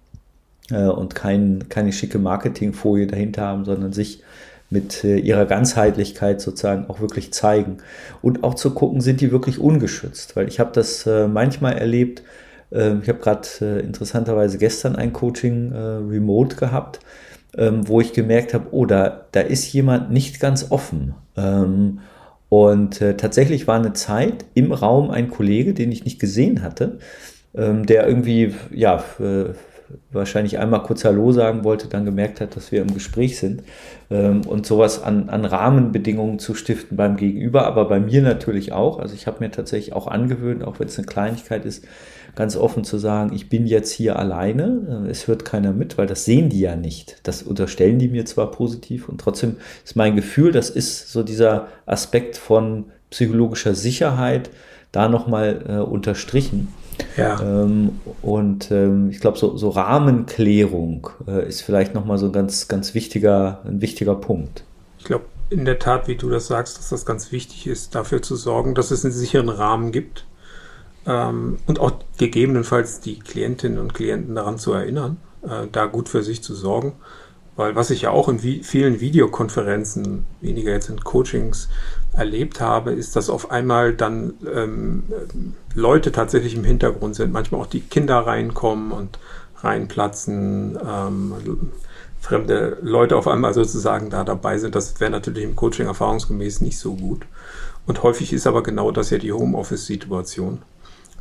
und 0.71 1.17
kein, 1.17 1.65
keine 1.69 1.93
schicke 1.93 2.21
Marketingfolie 2.21 3.09
dahinter 3.09 3.43
haben, 3.43 3.65
sondern 3.65 3.93
sich 3.93 4.23
mit 4.71 5.03
ihrer 5.03 5.45
Ganzheitlichkeit 5.45 6.41
sozusagen 6.41 6.89
auch 6.89 7.01
wirklich 7.01 7.33
zeigen. 7.33 7.79
Und 8.23 8.45
auch 8.45 8.55
zu 8.55 8.71
gucken, 8.73 9.01
sind 9.01 9.21
die 9.21 9.33
wirklich 9.33 9.59
ungeschützt? 9.59 10.37
Weil 10.37 10.47
ich 10.47 10.61
habe 10.61 10.71
das 10.73 11.07
manchmal 11.07 11.77
erlebt, 11.77 12.23
ich 12.71 13.09
habe 13.09 13.19
gerade 13.19 13.49
äh, 13.61 13.81
interessanterweise 13.81 14.59
gestern 14.59 14.97
ein 14.97 15.13
Coaching 15.13 15.73
äh, 15.73 15.79
remote 15.79 16.57
gehabt, 16.57 17.01
ähm, 17.57 17.89
wo 17.89 18.01
ich 18.01 18.13
gemerkt 18.13 18.55
habe, 18.55 18.69
oh, 18.71 18.87
da, 18.87 19.27
da 19.33 19.41
ist 19.41 19.73
jemand 19.73 20.13
nicht 20.13 20.39
ganz 20.39 20.71
offen. 20.71 21.15
Ähm, 21.37 22.01
und 22.49 23.01
äh, 23.01 23.17
tatsächlich 23.17 23.67
war 23.67 23.77
eine 23.77 23.93
Zeit 23.93 24.45
im 24.55 24.73
Raum 24.73 25.11
ein 25.11 25.31
Kollege, 25.31 25.75
den 25.75 25.91
ich 25.93 26.05
nicht 26.05 26.21
gesehen 26.21 26.63
hatte, 26.63 26.99
der 27.53 28.07
irgendwie, 28.07 28.55
ja, 28.73 29.03
wahrscheinlich 30.13 30.59
einmal 30.61 30.85
kurz 30.85 31.05
Hallo 31.05 31.33
sagen 31.33 31.65
wollte, 31.65 31.89
dann 31.89 32.05
gemerkt 32.05 32.41
hat, 32.41 32.55
dass 32.55 32.71
wir 32.71 32.81
im 32.81 32.95
Gespräch 32.95 33.39
sind 33.41 33.65
und 34.09 34.65
sowas 34.67 35.03
an, 35.03 35.29
an 35.31 35.45
Rahmenbedingungen 35.45 36.39
zu 36.39 36.55
stiften 36.55 36.97
beim 36.97 37.17
Gegenüber, 37.17 37.67
aber 37.67 37.89
bei 37.89 37.99
mir 37.99 38.23
natürlich 38.23 38.71
auch. 38.71 39.01
Also 39.01 39.17
ich 39.17 39.27
habe 39.27 39.39
mir 39.41 39.51
tatsächlich 39.51 39.93
auch 39.93 40.07
angewöhnt, 40.07 40.63
auch 40.63 40.79
wenn 40.79 40.87
es 40.87 40.97
eine 40.97 41.09
Kleinigkeit 41.09 41.65
ist, 41.65 41.85
ganz 42.35 42.57
offen 42.57 42.85
zu 42.85 42.99
sagen, 42.99 43.33
ich 43.35 43.49
bin 43.49 43.67
jetzt 43.67 43.93
hier 43.93 44.19
alleine, 44.19 45.05
äh, 45.07 45.11
es 45.11 45.27
hört 45.27 45.45
keiner 45.45 45.73
mit, 45.73 45.99
weil 45.99 46.07
das 46.07 46.25
sehen 46.25 46.49
die 46.49 46.61
ja 46.61 46.77
nicht. 46.77 47.19
Das 47.23 47.43
unterstellen 47.43 47.99
die 47.99 48.09
mir 48.09 48.25
zwar 48.25 48.51
positiv 48.51 49.09
und 49.09 49.21
trotzdem 49.21 49.57
ist 49.85 49.97
mein 49.97 50.17
Gefühl, 50.17 50.53
das 50.53 50.71
ist 50.71 51.11
so 51.11 51.23
dieser 51.23 51.69
Aspekt 51.87 52.37
von 52.37 52.87
psychologischer 53.11 53.75
Sicherheit 53.75 54.51
da 54.93 55.09
nochmal 55.09 55.65
äh, 55.69 55.73
unterstrichen. 55.79 56.69
Ja. 57.17 57.41
Ähm, 57.41 58.01
und 58.23 58.71
ähm, 58.71 59.11
ich 59.11 59.21
glaube, 59.21 59.39
so, 59.39 59.57
so 59.57 59.71
Rahmenklärung 59.71 61.11
äh, 61.27 61.49
ist 61.49 61.63
vielleicht 61.63 61.95
nochmal 61.95 62.19
so 62.19 62.27
ein 62.27 62.33
ganz, 62.33 62.69
ganz 62.69 62.95
wichtiger, 62.95 63.61
ein 63.65 63.81
wichtiger 63.81 64.15
Punkt. 64.15 64.65
Ich 64.99 65.05
glaube, 65.05 65.25
in 65.49 65.65
der 65.65 65.79
Tat, 65.79 66.09
wie 66.09 66.17
du 66.17 66.31
das 66.31 66.47
sagst, 66.47 66.79
dass 66.79 66.91
das 66.91 67.05
ganz 67.05 67.33
wichtig 67.33 67.67
ist, 67.67 67.95
dafür 67.95 68.23
zu 68.23 68.37
sorgen, 68.37 68.75
dass 68.75 68.91
es 68.91 69.05
einen 69.05 69.13
sicheren 69.13 69.49
Rahmen 69.49 69.93
gibt, 69.93 70.27
ähm, 71.07 71.59
und 71.67 71.79
auch 71.79 71.93
gegebenenfalls 72.19 73.01
die 73.01 73.19
Klientinnen 73.19 73.79
und 73.79 73.95
Klienten 73.95 74.35
daran 74.35 74.59
zu 74.59 74.73
erinnern, 74.73 75.19
äh, 75.43 75.67
da 75.71 75.87
gut 75.87 76.09
für 76.09 76.23
sich 76.23 76.43
zu 76.43 76.55
sorgen. 76.55 76.95
Weil 77.57 77.75
was 77.75 77.91
ich 77.91 78.03
ja 78.03 78.11
auch 78.11 78.29
in 78.29 78.43
vi 78.43 78.63
vielen 78.63 79.01
Videokonferenzen, 79.01 80.25
weniger 80.41 80.73
jetzt 80.73 80.89
in 80.89 81.01
Coachings, 81.01 81.69
erlebt 82.13 82.61
habe, 82.61 82.93
ist, 82.93 83.17
dass 83.17 83.31
auf 83.31 83.51
einmal 83.51 83.93
dann 83.93 84.35
ähm, 84.53 85.03
Leute 85.75 86.11
tatsächlich 86.13 86.57
im 86.57 86.65
Hintergrund 86.65 87.17
sind, 87.17 87.33
manchmal 87.33 87.61
auch 87.61 87.67
die 87.67 87.81
Kinder 87.81 88.19
reinkommen 88.19 88.93
und 88.93 89.19
reinplatzen, 89.63 90.79
ähm, 90.87 91.35
fremde 92.21 92.79
Leute 92.83 93.17
auf 93.17 93.29
einmal 93.29 93.55
sozusagen 93.55 94.11
da 94.11 94.25
dabei 94.25 94.59
sind. 94.59 94.75
Das 94.75 95.01
wäre 95.01 95.11
natürlich 95.11 95.45
im 95.45 95.57
Coaching 95.57 95.87
erfahrungsgemäß 95.87 96.61
nicht 96.61 96.79
so 96.79 96.95
gut. 96.95 97.27
Und 97.87 98.03
häufig 98.03 98.33
ist 98.33 98.47
aber 98.47 98.63
genau 98.63 98.91
das 98.91 99.11
ja 99.11 99.19
die 99.19 99.33
Homeoffice-Situation 99.33 100.63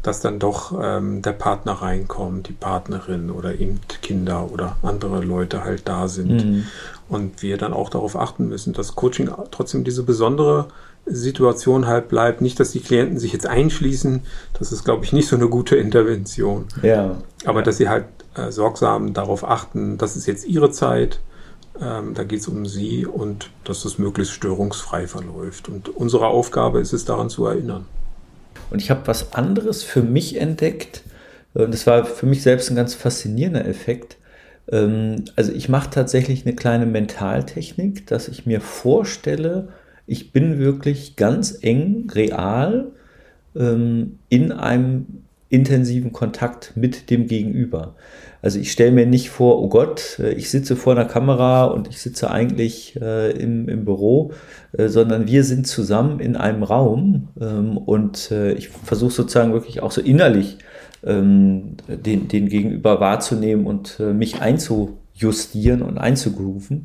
dass 0.02 0.22
dann 0.22 0.40
doch 0.40 0.78
ähm, 0.82 1.22
der 1.22 1.34
Partner 1.34 1.74
reinkommt, 1.74 2.48
die 2.48 2.54
Partnerin 2.54 3.30
oder 3.30 3.60
eben 3.60 3.80
Kinder 4.02 4.50
oder 4.52 4.78
andere 4.82 5.22
Leute 5.24 5.64
halt 5.64 5.88
da 5.88 6.08
sind. 6.08 6.46
Mhm. 6.46 6.64
Und 7.10 7.42
wir 7.42 7.58
dann 7.58 7.74
auch 7.74 7.90
darauf 7.90 8.16
achten 8.16 8.48
müssen, 8.48 8.74
dass 8.74 8.96
Coaching 8.96 9.30
trotzdem 9.52 9.84
diese 9.84 10.04
besondere 10.04 10.68
Situation 11.06 11.88
halt 11.88 12.08
bleibt. 12.08 12.42
Nicht, 12.42 12.60
dass 12.60 12.72
die 12.72 12.80
Klienten 12.80 13.20
sich 13.20 13.34
jetzt 13.34 13.48
einschließen. 13.48 14.22
Das 14.58 14.72
ist, 14.72 14.86
glaube 14.86 15.04
ich, 15.04 15.12
nicht 15.12 15.28
so 15.28 15.36
eine 15.36 15.50
gute 15.50 15.76
Intervention. 15.76 16.66
Ja. 16.82 17.18
Aber 17.46 17.60
ja. 17.60 17.66
dass 17.66 17.78
sie 17.78 17.90
halt 17.90 18.06
äh, 18.36 18.52
sorgsam 18.52 19.14
darauf 19.14 19.44
achten, 19.44 19.98
das 19.98 20.16
ist 20.16 20.28
jetzt 20.28 20.46
ihre 20.46 20.72
Zeit. 20.72 21.20
Ähm, 21.82 22.14
da 22.14 22.24
geht 22.24 22.42
es 22.42 22.48
um 22.48 22.66
sie 22.66 23.06
und 23.06 23.50
dass 23.64 23.84
das 23.84 23.98
möglichst 23.98 24.34
störungsfrei 24.34 25.08
verläuft. 25.08 25.68
Und 25.68 25.90
unsere 25.90 26.28
Aufgabe 26.28 26.80
ist 26.80 26.94
es, 26.94 27.06
daran 27.06 27.30
zu 27.30 27.46
erinnern. 27.46 27.86
Und 28.70 28.82
ich 28.82 28.90
habe 28.90 29.08
was 29.08 29.34
anderes 29.34 29.84
für 29.84 30.02
mich 30.02 30.40
entdeckt. 30.40 31.04
Und 31.54 31.74
das 31.74 31.88
war 31.88 32.06
für 32.06 32.26
mich 32.26 32.42
selbst 32.44 32.70
ein 32.70 32.76
ganz 32.76 32.94
faszinierender 32.94 33.66
Effekt. 33.66 34.18
Ähm, 34.72 35.26
also 35.36 35.52
ich 35.52 35.70
mache 35.70 35.90
tatsächlich 35.90 36.46
eine 36.46 36.56
kleine 36.56 36.86
Mentaltechnik, 36.86 38.08
dass 38.08 38.28
ich 38.28 38.46
mir 38.46 38.62
vorstelle, 38.62 39.70
ich 40.06 40.32
bin 40.32 40.60
wirklich 40.60 41.16
ganz 41.16 41.58
eng, 41.62 42.10
real 42.14 42.92
ähm, 43.56 44.20
in 44.30 44.52
einem 44.52 45.24
intensiven 45.50 46.14
Kontakt 46.14 46.74
mit 46.76 47.10
dem 47.10 47.28
Gegenüber. 47.28 47.96
Also 48.42 48.60
ich 48.60 48.72
stelle 48.72 48.92
mir 48.92 49.06
nicht 49.06 49.30
vor, 49.30 49.62
oh 49.62 49.68
Gott, 49.68 50.18
äh, 50.20 50.32
ich 50.34 50.50
sitze 50.50 50.76
vor 50.76 50.94
einer 50.94 51.06
Kamera 51.06 51.66
und 51.66 51.88
ich 51.88 52.00
sitze 52.02 52.32
eigentlich 52.32 53.00
äh, 53.02 53.32
im, 53.32 53.68
im 53.68 53.86
Büro, 53.86 54.32
äh, 54.72 54.88
sondern 54.88 55.28
wir 55.28 55.44
sind 55.44 55.68
zusammen 55.68 56.20
in 56.20 56.36
einem 56.36 56.64
Raum 56.64 57.30
ähm, 57.40 57.78
und 57.78 58.32
äh, 58.32 58.54
ich 58.54 58.70
versuche 58.70 59.12
sozusagen 59.12 59.54
wirklich 59.54 59.82
auch 59.82 59.92
so 59.92 60.02
innerlich 60.02 60.58
ähm, 61.04 61.78
den, 61.88 62.28
den 62.28 62.48
Gegenüber 62.48 63.00
wahrzunehmen 63.00 63.66
und 63.66 64.00
äh, 64.00 64.14
mich 64.14 64.42
einzujustieren 64.42 65.82
und 65.82 65.98
einzugrooven. 65.98 66.84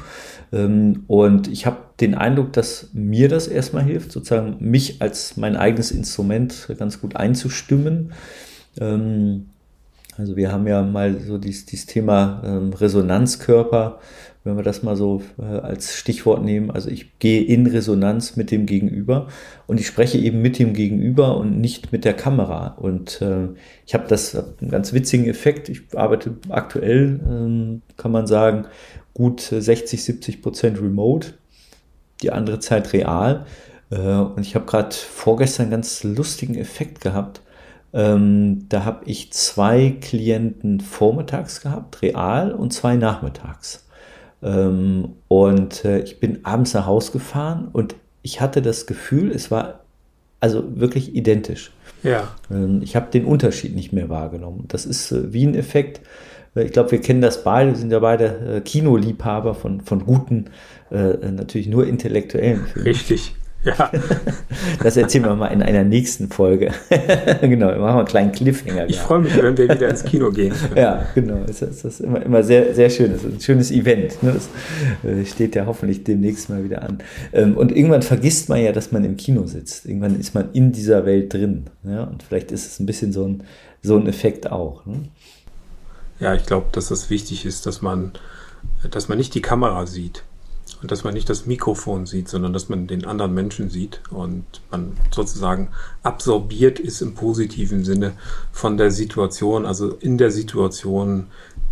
Ähm, 0.53 1.05
und 1.07 1.49
ich 1.49 1.67
habe 1.67 1.79
den 2.01 2.15
Eindruck, 2.15 2.53
dass 2.53 2.91
mir 2.93 3.29
das 3.29 3.47
erstmal 3.47 3.85
hilft, 3.85 4.13
sozusagen 4.13 4.57
mich 4.59 5.01
als 5.01 5.37
mein 5.37 5.57
eigenes 5.57 5.91
Instrument 5.91 6.69
ganz 6.79 7.01
gut 7.01 7.17
einzustimmen. 7.17 8.13
Ähm, 8.81 9.51
also 10.17 10.37
wir 10.37 10.53
haben 10.53 10.67
ja 10.67 10.83
mal 10.83 11.21
so 11.21 11.39
dieses, 11.39 11.67
dieses 11.67 11.87
Thema 11.87 12.43
ähm, 12.45 12.73
Resonanzkörper, 12.73 13.99
wenn 14.45 14.57
wir 14.57 14.63
das 14.63 14.83
mal 14.83 14.95
so 14.95 15.23
äh, 15.39 15.43
als 15.43 15.97
Stichwort 15.97 16.45
nehmen. 16.45 16.71
Also 16.71 16.91
ich 16.91 17.19
gehe 17.19 17.43
in 17.43 17.67
Resonanz 17.67 18.37
mit 18.37 18.51
dem 18.51 18.67
Gegenüber 18.67 19.29
und 19.67 19.81
ich 19.81 19.87
spreche 19.87 20.19
eben 20.19 20.43
mit 20.43 20.59
dem 20.59 20.75
Gegenüber 20.75 21.37
und 21.37 21.61
nicht 21.61 21.93
mit 21.93 22.05
der 22.05 22.15
Kamera. 22.15 22.69
Und 22.79 23.23
äh, 23.23 23.49
ich 23.87 23.95
habe 23.95 24.07
das 24.07 24.37
einen 24.37 24.71
ganz 24.71 24.93
witzigen 24.93 25.27
Effekt. 25.27 25.69
Ich 25.69 25.83
arbeite 25.97 26.37
aktuell, 26.51 27.21
ähm, 27.27 27.83
kann 27.97 28.13
man 28.13 28.27
sagen, 28.27 28.67
gut 29.15 29.41
60, 29.41 30.05
70 30.05 30.43
Prozent 30.43 30.81
remote, 30.81 31.35
die 32.23 32.31
andere 32.31 32.59
Zeit 32.61 32.93
real. 32.93 33.47
Äh, 33.91 33.97
und 33.97 34.41
ich 34.41 34.55
habe 34.55 34.67
gerade 34.67 34.95
vorgestern 34.95 35.65
einen 35.65 35.73
ganz 35.73 36.05
lustigen 36.05 36.55
Effekt 36.55 37.01
gehabt. 37.01 37.41
Ähm, 37.95 38.67
da 38.69 38.85
habe 38.85 39.05
ich 39.07 39.33
zwei 39.33 39.97
Klienten 40.01 40.81
vormittags 40.81 41.61
gehabt, 41.61 42.03
real, 42.03 42.53
und 42.53 42.73
zwei 42.73 42.97
nachmittags. 42.97 43.87
Ähm, 44.43 45.13
und 45.29 45.85
äh, 45.85 46.01
ich 46.01 46.19
bin 46.19 46.45
abends 46.45 46.75
nach 46.75 46.87
Hause 46.87 47.13
gefahren 47.13 47.69
und 47.73 47.95
ich 48.23 48.41
hatte 48.41 48.63
das 48.63 48.87
Gefühl, 48.87 49.31
es 49.31 49.51
war 49.53 49.85
also 50.41 50.79
wirklich 50.79 51.15
identisch. 51.15 51.73
Ja. 52.03 52.35
Ähm, 52.51 52.81
ich 52.83 52.97
habe 52.97 53.11
den 53.11 53.25
Unterschied 53.25 53.75
nicht 53.77 53.93
mehr 53.93 54.09
wahrgenommen. 54.09 54.65
Das 54.69 54.87
ist 54.87 55.13
äh, 55.13 55.33
wie 55.33 55.47
ein 55.47 55.55
Effekt. 55.55 56.01
Ich 56.57 56.73
glaube, 56.73 56.93
wir 56.93 57.01
kennen 57.01 57.21
das 57.21 57.43
beide, 57.45 57.71
wir 57.71 57.77
sind 57.77 57.91
ja 57.91 58.01
beide 58.01 58.57
äh, 58.57 58.61
Kinoliebhaber 58.61 59.55
von, 59.55 59.81
von 59.81 60.05
guten, 60.05 60.51
äh, 60.91 61.31
natürlich 61.31 61.67
nur 61.67 61.87
intellektuellen 61.87 62.67
Filmen. 62.67 62.89
Richtig. 62.89 63.35
Ja. 63.65 63.91
Das 64.83 64.97
erzählen 64.97 65.25
wir 65.25 65.35
mal 65.35 65.49
in 65.49 65.63
einer 65.63 65.85
nächsten 65.85 66.29
Folge. 66.29 66.73
genau, 67.41 67.67
machen 67.69 67.81
wir 67.81 67.99
einen 67.99 68.05
kleinen 68.07 68.33
Cliffhanger. 68.33 68.89
Ich 68.89 68.99
freue 68.99 69.21
mich, 69.21 69.37
wenn 69.37 69.57
wir 69.57 69.69
wieder 69.69 69.89
ins 69.89 70.05
Kino 70.05 70.31
gehen. 70.31 70.55
ja, 70.75 71.07
genau. 71.15 71.39
Das 71.47 71.63
ist, 71.63 71.85
ist 71.85 72.01
immer, 72.01 72.23
immer 72.23 72.43
sehr, 72.43 72.75
sehr 72.75 72.91
schön. 72.91 73.13
Das 73.13 73.25
ist 73.25 73.33
ein 73.33 73.41
schönes 73.41 73.71
Event. 73.71 74.23
Ne? 74.23 74.35
Das 74.35 75.11
äh, 75.11 75.25
steht 75.25 75.55
ja 75.55 75.67
hoffentlich 75.67 76.05
demnächst 76.05 76.49
mal 76.49 76.65
wieder 76.65 76.83
an. 76.83 76.99
Ähm, 77.33 77.57
und 77.57 77.73
irgendwann 77.73 78.03
vergisst 78.03 78.49
man 78.49 78.61
ja, 78.61 78.73
dass 78.73 78.93
man 78.93 79.05
im 79.05 79.17
Kino 79.17 79.47
sitzt. 79.47 79.87
Irgendwann 79.87 80.19
ist 80.19 80.35
man 80.35 80.51
in 80.53 80.73
dieser 80.73 81.05
Welt 81.07 81.33
drin. 81.33 81.65
Und 81.83 82.23
vielleicht 82.23 82.53
ist 82.53 82.67
es 82.67 82.81
ein 82.81 82.87
bisschen 82.87 83.13
so 83.13 83.27
ein, 83.27 83.43
so 83.83 83.97
ein 83.97 84.07
Effekt 84.07 84.51
auch. 84.51 84.87
Ne? 84.87 85.09
Ja, 86.21 86.35
ich 86.35 86.47
glaube, 86.47 86.67
dass 86.73 86.89
das 86.89 87.11
wichtig 87.11 87.45
ist, 87.45 87.67
dass 87.67 87.83
man, 87.83 88.13
dass 88.91 89.09
man 89.09 89.19
nicht 89.19 89.35
die 89.35 89.43
Kamera 89.43 89.87
sieht 89.87 90.25
und 90.81 90.91
dass 90.91 91.05
man 91.05 91.15
nicht 91.15 91.29
das 91.29 91.47
Mikrofon 91.47 92.07
sieht, 92.07 92.29
sondern 92.29 92.53
dass 92.53 92.69
man 92.69 92.87
den 92.87 93.05
anderen 93.05 93.35
Menschen 93.35 93.71
sieht 93.71 94.01
und 94.11 94.45
man 94.71 94.97
sozusagen 95.11 95.69
absorbiert 96.03 96.79
ist 96.79 97.01
im 97.01 97.15
positiven 97.15 97.85
Sinne 97.85 98.13
von 98.53 98.77
der 98.77 98.91
Situation, 98.91 99.67
also 99.67 99.91
in 99.95 100.19
der 100.19 100.31
Situation 100.31 101.29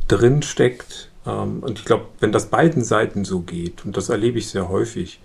drin 0.09 0.43
steckt. 0.43 1.11
Ähm, 1.27 1.61
und 1.61 1.79
ich 1.79 1.85
glaube, 1.85 2.07
wenn 2.21 2.33
das 2.33 2.47
beiden 2.47 2.85
Seiten 2.85 3.25
so 3.25 3.41
geht, 3.41 3.85
und 3.85 3.97
das 3.97 4.09
erlebe 4.09 4.39
ich 4.39 4.49
sehr 4.49 4.69
häufig, 4.69 5.21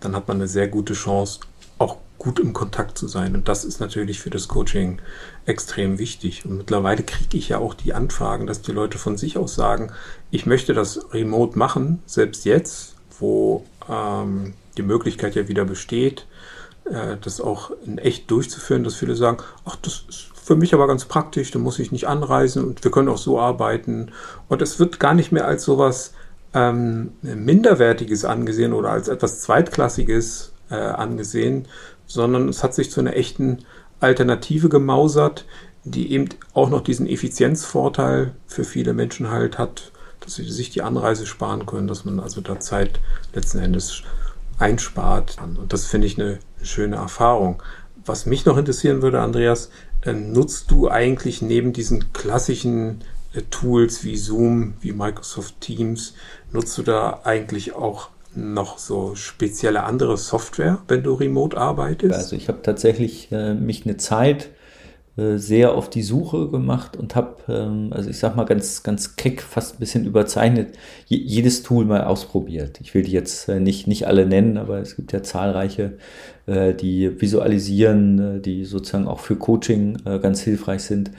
dann 0.00 0.14
hat 0.14 0.28
man 0.28 0.38
eine 0.38 0.48
sehr 0.48 0.68
gute 0.68 0.94
Chance, 0.94 1.40
auch 1.78 1.96
gut 2.18 2.40
im 2.40 2.52
Kontakt 2.52 2.98
zu 2.98 3.06
sein. 3.06 3.34
Und 3.34 3.48
das 3.48 3.64
ist 3.64 3.80
natürlich 3.80 4.20
für 4.20 4.30
das 4.30 4.48
Coaching 4.48 5.00
extrem 5.46 5.98
wichtig. 5.98 6.44
Und 6.44 6.56
mittlerweile 6.56 7.02
kriege 7.04 7.38
ich 7.38 7.50
ja 7.50 7.58
auch 7.58 7.74
die 7.74 7.94
Anfragen, 7.94 8.46
dass 8.46 8.60
die 8.60 8.72
Leute 8.72 8.98
von 8.98 9.16
sich 9.16 9.38
aus 9.38 9.54
sagen, 9.54 9.92
ich 10.30 10.44
möchte 10.44 10.74
das 10.74 11.12
remote 11.12 11.58
machen, 11.58 12.02
selbst 12.06 12.44
jetzt, 12.44 12.96
wo 13.18 13.64
ähm, 13.88 14.54
die 14.76 14.82
Möglichkeit 14.82 15.34
ja 15.34 15.48
wieder 15.48 15.64
besteht, 15.64 16.26
äh, 16.84 17.16
das 17.20 17.40
auch 17.40 17.70
in 17.84 17.98
echt 17.98 18.30
durchzuführen, 18.30 18.84
dass 18.84 18.94
viele 18.94 19.14
sagen, 19.14 19.38
ach, 19.64 19.76
das 19.76 20.04
ist 20.08 20.28
für 20.48 20.56
mich 20.56 20.72
aber 20.72 20.86
ganz 20.86 21.04
praktisch, 21.04 21.50
da 21.50 21.58
muss 21.58 21.78
ich 21.78 21.92
nicht 21.92 22.06
anreisen 22.06 22.64
und 22.64 22.82
wir 22.82 22.90
können 22.90 23.10
auch 23.10 23.18
so 23.18 23.38
arbeiten. 23.38 24.12
Und 24.48 24.62
es 24.62 24.78
wird 24.78 24.98
gar 24.98 25.12
nicht 25.12 25.30
mehr 25.30 25.46
als 25.46 25.64
sowas 25.64 26.14
ähm, 26.54 27.12
Minderwertiges 27.20 28.24
angesehen 28.24 28.72
oder 28.72 28.90
als 28.90 29.08
etwas 29.08 29.42
Zweitklassiges 29.42 30.52
äh, 30.70 30.76
angesehen, 30.76 31.66
sondern 32.06 32.48
es 32.48 32.64
hat 32.64 32.74
sich 32.74 32.90
zu 32.90 33.00
einer 33.00 33.14
echten 33.14 33.58
Alternative 34.00 34.70
gemausert, 34.70 35.44
die 35.84 36.12
eben 36.12 36.30
auch 36.54 36.70
noch 36.70 36.80
diesen 36.80 37.06
Effizienzvorteil 37.06 38.32
für 38.46 38.64
viele 38.64 38.94
Menschen 38.94 39.30
halt 39.30 39.58
hat, 39.58 39.92
dass 40.28 40.34
sie 40.34 40.44
sich 40.50 40.68
die 40.68 40.82
Anreise 40.82 41.24
sparen 41.24 41.64
können, 41.64 41.88
dass 41.88 42.04
man 42.04 42.20
also 42.20 42.42
da 42.42 42.60
Zeit 42.60 43.00
letzten 43.32 43.60
Endes 43.60 44.02
einspart. 44.58 45.38
Und 45.42 45.72
das 45.72 45.86
finde 45.86 46.06
ich 46.06 46.18
eine 46.18 46.38
schöne 46.62 46.96
Erfahrung. 46.96 47.62
Was 48.04 48.26
mich 48.26 48.44
noch 48.44 48.58
interessieren 48.58 49.00
würde, 49.00 49.22
Andreas, 49.22 49.70
äh, 50.04 50.12
nutzt 50.12 50.70
du 50.70 50.90
eigentlich 50.90 51.40
neben 51.40 51.72
diesen 51.72 52.12
klassischen 52.12 53.00
äh, 53.32 53.40
Tools 53.50 54.04
wie 54.04 54.16
Zoom, 54.16 54.74
wie 54.80 54.92
Microsoft 54.92 55.62
Teams, 55.62 56.12
nutzt 56.52 56.76
du 56.76 56.82
da 56.82 57.20
eigentlich 57.24 57.74
auch 57.74 58.10
noch 58.34 58.76
so 58.76 59.14
spezielle 59.14 59.84
andere 59.84 60.18
Software, 60.18 60.78
wenn 60.88 61.02
du 61.02 61.14
remote 61.14 61.56
arbeitest? 61.56 62.14
Also 62.14 62.36
ich 62.36 62.48
habe 62.48 62.60
tatsächlich 62.62 63.32
äh, 63.32 63.54
mich 63.54 63.86
eine 63.86 63.96
Zeit 63.96 64.50
sehr 65.36 65.74
auf 65.74 65.90
die 65.90 66.02
Suche 66.02 66.48
gemacht 66.48 66.96
und 66.96 67.16
habe, 67.16 67.36
ähm, 67.48 67.88
also 67.90 68.08
ich 68.08 68.18
sag 68.18 68.36
mal 68.36 68.44
ganz, 68.44 68.82
ganz 68.82 69.16
keck, 69.16 69.42
fast 69.42 69.74
ein 69.74 69.78
bisschen 69.80 70.06
überzeichnet, 70.06 70.78
jedes 71.06 71.62
Tool 71.62 71.84
mal 71.84 72.04
ausprobiert. 72.04 72.80
Ich 72.80 72.94
will 72.94 73.02
die 73.02 73.12
jetzt 73.12 73.48
äh, 73.48 73.58
nicht, 73.58 73.86
nicht 73.86 74.06
alle 74.06 74.26
nennen, 74.26 74.56
aber 74.58 74.78
es 74.78 74.96
gibt 74.96 75.12
ja 75.12 75.22
zahlreiche, 75.22 75.94
äh, 76.46 76.72
die 76.72 77.20
visualisieren, 77.20 78.42
die 78.42 78.64
sozusagen 78.64 79.08
auch 79.08 79.20
für 79.20 79.36
Coaching 79.36 79.98
ganz 80.04 80.40
hilfreich 80.40 80.82
sind. 80.82 81.10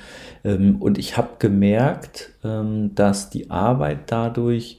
Ähm, 0.43 0.77
und 0.79 0.97
ich 0.97 1.17
habe 1.17 1.29
gemerkt, 1.39 2.31
ähm, 2.43 2.95
dass 2.95 3.29
die 3.29 3.49
Arbeit 3.49 3.99
dadurch 4.07 4.78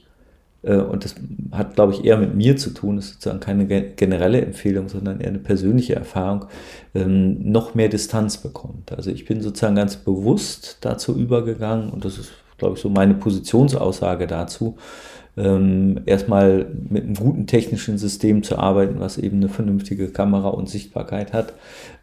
und 0.69 1.03
das 1.03 1.15
hat, 1.51 1.75
glaube 1.75 1.93
ich, 1.93 2.05
eher 2.05 2.17
mit 2.17 2.35
mir 2.35 2.55
zu 2.55 2.69
tun, 2.71 2.97
das 2.97 3.05
ist 3.05 3.13
sozusagen 3.13 3.39
keine 3.39 3.65
generelle 3.65 4.41
Empfehlung, 4.41 4.89
sondern 4.89 5.19
eher 5.19 5.29
eine 5.29 5.39
persönliche 5.39 5.95
Erfahrung, 5.95 6.45
ähm, 6.93 7.51
noch 7.51 7.73
mehr 7.73 7.89
Distanz 7.89 8.37
bekommt. 8.37 8.91
Also 8.91 9.09
ich 9.09 9.25
bin 9.25 9.41
sozusagen 9.41 9.75
ganz 9.75 9.95
bewusst 9.95 10.77
dazu 10.81 11.17
übergegangen 11.17 11.89
und 11.89 12.05
das 12.05 12.19
ist, 12.19 12.31
glaube 12.57 12.75
ich, 12.75 12.81
so 12.81 12.89
meine 12.89 13.15
Positionsaussage 13.15 14.27
dazu, 14.27 14.77
ähm, 15.37 16.01
erstmal 16.05 16.67
mit 16.89 17.03
einem 17.03 17.15
guten 17.15 17.47
technischen 17.47 17.97
System 17.97 18.43
zu 18.43 18.57
arbeiten, 18.57 18.99
was 18.99 19.17
eben 19.17 19.37
eine 19.37 19.49
vernünftige 19.49 20.09
Kamera 20.09 20.49
und 20.49 20.69
Sichtbarkeit 20.69 21.33
hat 21.33 21.53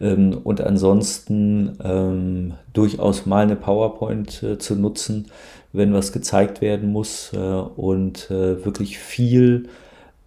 ähm, 0.00 0.38
und 0.42 0.60
ansonsten 0.60 1.76
ähm, 1.84 2.54
durchaus 2.72 3.26
mal 3.26 3.42
eine 3.42 3.56
PowerPoint 3.56 4.42
äh, 4.42 4.58
zu 4.58 4.76
nutzen, 4.76 5.26
wenn 5.72 5.92
was 5.92 6.12
gezeigt 6.12 6.60
werden 6.60 6.90
muss 6.90 7.32
äh, 7.34 7.38
und 7.38 8.30
äh, 8.30 8.64
wirklich 8.64 8.98
viel 8.98 9.68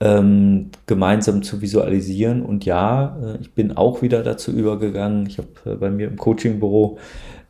ähm, 0.01 0.71
gemeinsam 0.87 1.43
zu 1.43 1.61
visualisieren. 1.61 2.43
Und 2.43 2.65
ja, 2.65 3.17
äh, 3.23 3.37
ich 3.41 3.53
bin 3.53 3.77
auch 3.77 4.01
wieder 4.01 4.23
dazu 4.23 4.51
übergegangen. 4.51 5.27
Ich 5.27 5.37
habe 5.37 5.49
äh, 5.65 5.75
bei 5.75 5.89
mir 5.89 6.07
im 6.07 6.17
Coachingbüro 6.17 6.97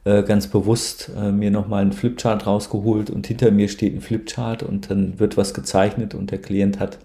äh, 0.04 0.24
ganz 0.24 0.48
bewusst 0.48 1.12
äh, 1.16 1.32
mir 1.32 1.52
nochmal 1.52 1.84
einen 1.84 1.94
Flipchart 1.94 2.48
rausgeholt 2.48 3.10
und 3.10 3.28
hinter 3.28 3.52
mir 3.52 3.68
steht 3.68 3.96
ein 3.96 4.02
Flipchart 4.02 4.64
und 4.64 4.90
dann 4.90 5.20
wird 5.20 5.38
was 5.38 5.54
gezeichnet 5.54 6.16
und 6.16 6.32
der 6.32 6.42
Klient 6.42 6.80
hat 6.80 6.98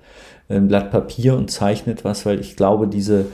ein 0.49 0.69
Blatt 0.69 0.91
Papier 0.91 1.35
und 1.35 1.50
zeichnet 1.50 2.05
was, 2.05 2.25
weil 2.25 2.41
ich 2.41 2.57
glaube, 2.57 2.87
diese 2.87 3.26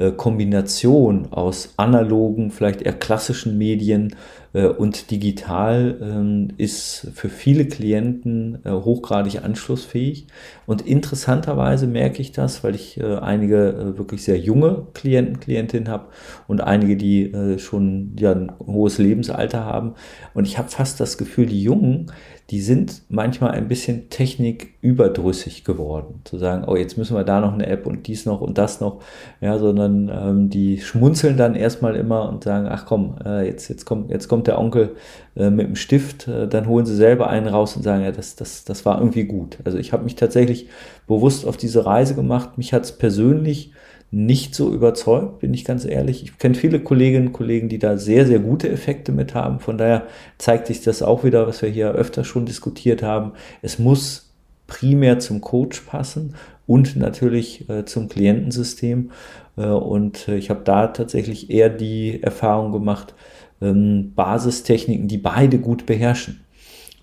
äh, 0.00 0.12
Kombination 0.12 1.30
aus 1.30 1.74
analogen, 1.76 2.50
vielleicht 2.50 2.80
eher 2.80 2.94
klassischen 2.94 3.58
Medien 3.58 4.16
äh, 4.54 4.64
und 4.64 5.10
digital 5.10 5.98
ähm, 6.00 6.48
ist 6.56 7.08
für 7.12 7.28
viele 7.28 7.66
Klienten 7.66 8.64
äh, 8.64 8.70
hochgradig 8.70 9.44
anschlussfähig. 9.44 10.26
Und 10.64 10.80
interessanterweise 10.80 11.86
merke 11.86 12.22
ich 12.22 12.32
das, 12.32 12.64
weil 12.64 12.74
ich 12.74 13.02
einige 13.02 13.98
wirklich 13.98 14.22
sehr 14.22 14.38
junge 14.38 14.86
Klienten, 14.94 15.40
Klientinnen 15.40 15.88
habe 15.88 16.06
und 16.46 16.60
einige, 16.60 16.96
die 16.96 17.58
schon 17.58 18.14
ja, 18.16 18.30
ein 18.32 18.52
hohes 18.64 18.98
Lebensalter 18.98 19.64
haben. 19.64 19.94
Und 20.32 20.46
ich 20.46 20.58
habe 20.58 20.68
fast 20.68 21.00
das 21.00 21.18
Gefühl, 21.18 21.46
die 21.46 21.60
Jungen, 21.60 22.12
die 22.50 22.60
sind 22.60 23.02
manchmal 23.08 23.52
ein 23.52 23.68
bisschen 23.68 24.10
techniküberdrüssig 24.10 25.62
geworden. 25.62 26.20
Zu 26.24 26.36
sagen, 26.36 26.64
oh, 26.66 26.74
jetzt 26.74 26.98
müssen 26.98 27.16
wir 27.16 27.22
da 27.22 27.40
noch 27.40 27.52
eine 27.52 27.68
App 27.68 27.86
und 27.86 28.08
dies 28.08 28.26
noch 28.26 28.40
und 28.40 28.58
das 28.58 28.80
noch. 28.80 29.00
Ja, 29.40 29.56
sondern 29.56 30.10
ähm, 30.12 30.50
die 30.50 30.80
schmunzeln 30.80 31.36
dann 31.36 31.54
erstmal 31.54 31.94
immer 31.94 32.28
und 32.28 32.42
sagen, 32.42 32.66
ach 32.68 32.86
komm, 32.86 33.14
äh, 33.24 33.46
jetzt, 33.46 33.68
jetzt, 33.68 33.84
kommt, 33.84 34.10
jetzt 34.10 34.26
kommt 34.26 34.48
der 34.48 34.58
Onkel 34.58 34.96
äh, 35.36 35.48
mit 35.48 35.68
dem 35.68 35.76
Stift. 35.76 36.26
Äh, 36.26 36.48
dann 36.48 36.66
holen 36.66 36.86
sie 36.86 36.96
selber 36.96 37.30
einen 37.30 37.46
raus 37.46 37.76
und 37.76 37.84
sagen, 37.84 38.02
ja, 38.02 38.10
das, 38.10 38.34
das, 38.34 38.64
das 38.64 38.84
war 38.84 38.98
irgendwie 38.98 39.24
gut. 39.24 39.58
Also 39.64 39.78
ich 39.78 39.92
habe 39.92 40.02
mich 40.02 40.16
tatsächlich 40.16 40.68
bewusst 41.06 41.46
auf 41.46 41.56
diese 41.56 41.86
Reise 41.86 42.16
gemacht. 42.16 42.58
Mich 42.58 42.72
hat 42.72 42.82
es 42.82 42.90
persönlich 42.90 43.72
nicht 44.10 44.54
so 44.56 44.72
überzeugt, 44.72 45.38
bin 45.38 45.54
ich 45.54 45.64
ganz 45.64 45.84
ehrlich. 45.84 46.24
Ich 46.24 46.38
kenne 46.38 46.56
viele 46.56 46.80
Kolleginnen 46.80 47.28
und 47.28 47.32
Kollegen, 47.32 47.68
die 47.68 47.78
da 47.78 47.96
sehr, 47.96 48.26
sehr 48.26 48.40
gute 48.40 48.68
Effekte 48.68 49.12
mit 49.12 49.34
haben. 49.34 49.60
Von 49.60 49.78
daher 49.78 50.06
zeigt 50.36 50.66
sich 50.66 50.82
das 50.82 51.02
auch 51.02 51.22
wieder, 51.22 51.46
was 51.46 51.62
wir 51.62 51.68
hier 51.68 51.92
öfter 51.92 52.24
schon 52.24 52.44
diskutiert 52.44 53.02
haben. 53.02 53.32
Es 53.62 53.78
muss 53.78 54.32
primär 54.66 55.20
zum 55.20 55.40
Coach 55.40 55.80
passen 55.82 56.34
und 56.66 56.96
natürlich 56.96 57.68
äh, 57.68 57.84
zum 57.84 58.08
Klientensystem. 58.08 59.10
Äh, 59.56 59.66
und 59.66 60.26
äh, 60.28 60.36
ich 60.36 60.50
habe 60.50 60.62
da 60.64 60.88
tatsächlich 60.88 61.50
eher 61.50 61.68
die 61.68 62.22
Erfahrung 62.22 62.72
gemacht, 62.72 63.14
ähm, 63.60 64.12
Basistechniken, 64.14 65.06
die 65.06 65.18
beide 65.18 65.58
gut 65.58 65.86
beherrschen. 65.86 66.40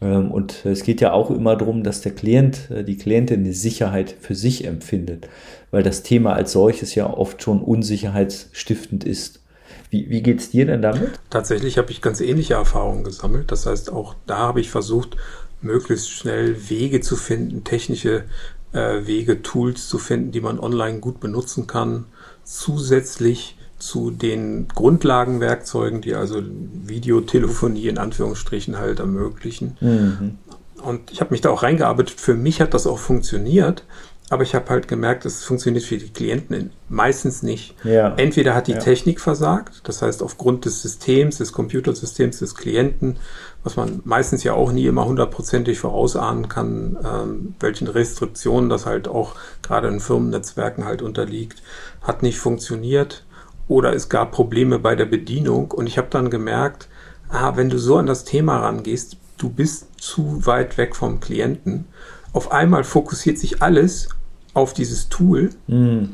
Ähm, 0.01 0.31
und 0.31 0.65
es 0.65 0.83
geht 0.83 1.01
ja 1.01 1.13
auch 1.13 1.31
immer 1.31 1.55
darum, 1.55 1.83
dass 1.83 2.01
der 2.01 2.13
Klient, 2.13 2.69
äh, 2.71 2.83
die 2.83 2.97
Klientin 2.97 3.41
eine 3.41 3.53
Sicherheit 3.53 4.15
für 4.19 4.35
sich 4.35 4.65
empfindet, 4.65 5.27
weil 5.71 5.83
das 5.83 6.03
Thema 6.03 6.33
als 6.33 6.51
solches 6.51 6.95
ja 6.95 7.11
oft 7.11 7.41
schon 7.41 7.61
unsicherheitsstiftend 7.61 9.03
ist. 9.03 9.41
Wie, 9.89 10.09
wie 10.09 10.21
geht 10.21 10.39
es 10.39 10.49
dir 10.49 10.65
denn 10.65 10.81
damit? 10.81 11.19
Tatsächlich 11.29 11.77
habe 11.77 11.91
ich 11.91 12.01
ganz 12.01 12.19
ähnliche 12.19 12.55
Erfahrungen 12.55 13.03
gesammelt. 13.03 13.51
Das 13.51 13.65
heißt, 13.65 13.91
auch 13.91 14.15
da 14.25 14.37
habe 14.37 14.59
ich 14.59 14.69
versucht, 14.69 15.15
möglichst 15.61 16.11
schnell 16.11 16.69
Wege 16.69 17.01
zu 17.01 17.15
finden, 17.15 17.63
technische 17.63 18.25
äh, 18.73 19.07
Wege, 19.07 19.41
Tools 19.41 19.87
zu 19.87 19.97
finden, 19.97 20.31
die 20.31 20.41
man 20.41 20.59
online 20.59 20.99
gut 20.99 21.19
benutzen 21.19 21.67
kann. 21.67 22.05
Zusätzlich 22.43 23.57
zu 23.79 24.11
den 24.11 24.67
Grundlagenwerkzeugen, 24.69 26.01
die 26.01 26.15
also 26.15 26.41
Videotelefonie 26.43 27.87
in 27.87 27.97
Anführungsstrichen 27.97 28.77
halt 28.77 28.99
ermöglichen. 28.99 29.77
Mhm. 29.79 30.37
Und 30.81 31.11
ich 31.11 31.21
habe 31.21 31.31
mich 31.31 31.41
da 31.41 31.49
auch 31.49 31.63
reingearbeitet. 31.63 32.19
Für 32.19 32.35
mich 32.35 32.61
hat 32.61 32.73
das 32.73 32.87
auch 32.87 32.99
funktioniert, 32.99 33.83
aber 34.29 34.43
ich 34.43 34.55
habe 34.55 34.69
halt 34.69 34.87
gemerkt, 34.87 35.25
es 35.25 35.43
funktioniert 35.43 35.85
für 35.85 35.97
die 35.97 36.09
Klienten 36.09 36.71
meistens 36.89 37.43
nicht. 37.43 37.75
Ja. 37.83 38.13
Entweder 38.15 38.55
hat 38.55 38.67
die 38.67 38.73
ja. 38.73 38.79
Technik 38.79 39.21
versagt, 39.21 39.81
das 39.85 40.01
heißt 40.01 40.21
aufgrund 40.21 40.65
des 40.65 40.81
Systems, 40.81 41.37
des 41.37 41.53
Computersystems 41.53 42.39
des 42.39 42.55
Klienten, 42.55 43.17
was 43.63 43.75
man 43.75 44.01
meistens 44.05 44.43
ja 44.43 44.53
auch 44.53 44.71
nie 44.71 44.85
immer 44.85 45.05
hundertprozentig 45.05 45.79
vorausahnen 45.79 46.49
kann, 46.49 46.97
ähm, 47.03 47.55
welchen 47.59 47.87
Restriktionen 47.87 48.69
das 48.69 48.85
halt 48.85 49.07
auch 49.07 49.35
gerade 49.61 49.87
in 49.87 49.99
Firmennetzwerken 49.99 50.85
halt 50.85 51.01
unterliegt, 51.01 51.61
hat 52.01 52.21
nicht 52.21 52.39
funktioniert 52.39 53.23
oder 53.67 53.93
es 53.93 54.09
gab 54.09 54.31
Probleme 54.31 54.79
bei 54.79 54.95
der 54.95 55.05
Bedienung 55.05 55.71
und 55.71 55.87
ich 55.87 55.97
habe 55.97 56.07
dann 56.09 56.29
gemerkt, 56.29 56.87
ah, 57.29 57.55
wenn 57.55 57.69
du 57.69 57.77
so 57.77 57.97
an 57.97 58.05
das 58.05 58.23
Thema 58.23 58.59
rangehst, 58.59 59.17
du 59.37 59.49
bist 59.49 59.87
zu 59.97 60.45
weit 60.45 60.77
weg 60.77 60.95
vom 60.95 61.19
Klienten. 61.19 61.85
Auf 62.33 62.51
einmal 62.51 62.83
fokussiert 62.83 63.37
sich 63.37 63.61
alles 63.61 64.09
auf 64.53 64.73
dieses 64.73 65.09
Tool 65.09 65.51
mhm. 65.67 66.13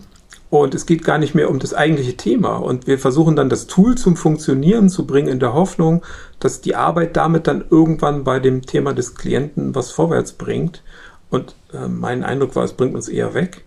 und 0.49 0.75
es 0.75 0.85
geht 0.85 1.03
gar 1.03 1.17
nicht 1.17 1.35
mehr 1.35 1.49
um 1.49 1.59
das 1.59 1.73
eigentliche 1.73 2.17
Thema. 2.17 2.57
Und 2.57 2.87
wir 2.87 2.97
versuchen 2.99 3.35
dann 3.35 3.49
das 3.49 3.67
Tool 3.67 3.95
zum 3.95 4.15
Funktionieren 4.15 4.89
zu 4.89 5.05
bringen 5.05 5.27
in 5.27 5.39
der 5.39 5.53
Hoffnung, 5.53 6.03
dass 6.39 6.61
die 6.61 6.75
Arbeit 6.75 7.15
damit 7.15 7.47
dann 7.47 7.63
irgendwann 7.69 8.23
bei 8.23 8.39
dem 8.39 8.63
Thema 8.63 8.93
des 8.93 9.15
Klienten 9.15 9.75
was 9.75 9.91
vorwärts 9.91 10.33
bringt. 10.33 10.83
Und 11.29 11.55
äh, 11.73 11.87
mein 11.87 12.23
Eindruck 12.23 12.55
war, 12.55 12.63
es 12.63 12.73
bringt 12.73 12.95
uns 12.95 13.07
eher 13.07 13.33
weg. 13.33 13.63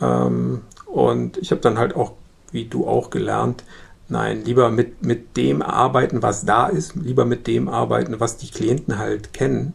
Ähm, 0.00 0.62
und 0.86 1.38
ich 1.38 1.50
habe 1.50 1.60
dann 1.60 1.78
halt 1.78 1.96
auch 1.96 2.12
wie 2.52 2.66
du 2.66 2.86
auch 2.86 3.10
gelernt, 3.10 3.64
nein, 4.08 4.44
lieber 4.44 4.70
mit, 4.70 5.04
mit 5.04 5.36
dem 5.36 5.62
arbeiten, 5.62 6.22
was 6.22 6.44
da 6.44 6.68
ist, 6.68 6.94
lieber 6.94 7.24
mit 7.24 7.46
dem 7.46 7.68
arbeiten, 7.68 8.20
was 8.20 8.36
die 8.36 8.50
Klienten 8.50 8.98
halt 8.98 9.32
kennen. 9.32 9.72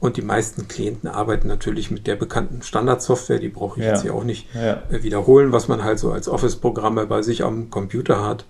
Und 0.00 0.16
die 0.16 0.22
meisten 0.22 0.66
Klienten 0.66 1.08
arbeiten 1.08 1.46
natürlich 1.46 1.90
mit 1.90 2.08
der 2.08 2.16
bekannten 2.16 2.62
Standardsoftware, 2.62 3.38
die 3.38 3.48
brauche 3.48 3.78
ich 3.78 3.86
ja. 3.86 3.92
jetzt 3.92 4.02
hier 4.02 4.14
auch 4.14 4.24
nicht 4.24 4.48
ja. 4.54 4.82
Äh, 4.90 5.02
wiederholen, 5.04 5.52
was 5.52 5.68
man 5.68 5.84
halt 5.84 6.00
so 6.00 6.10
als 6.10 6.28
Office-Programme 6.28 7.06
bei 7.06 7.22
sich 7.22 7.44
am 7.44 7.70
Computer 7.70 8.24
hat. 8.24 8.44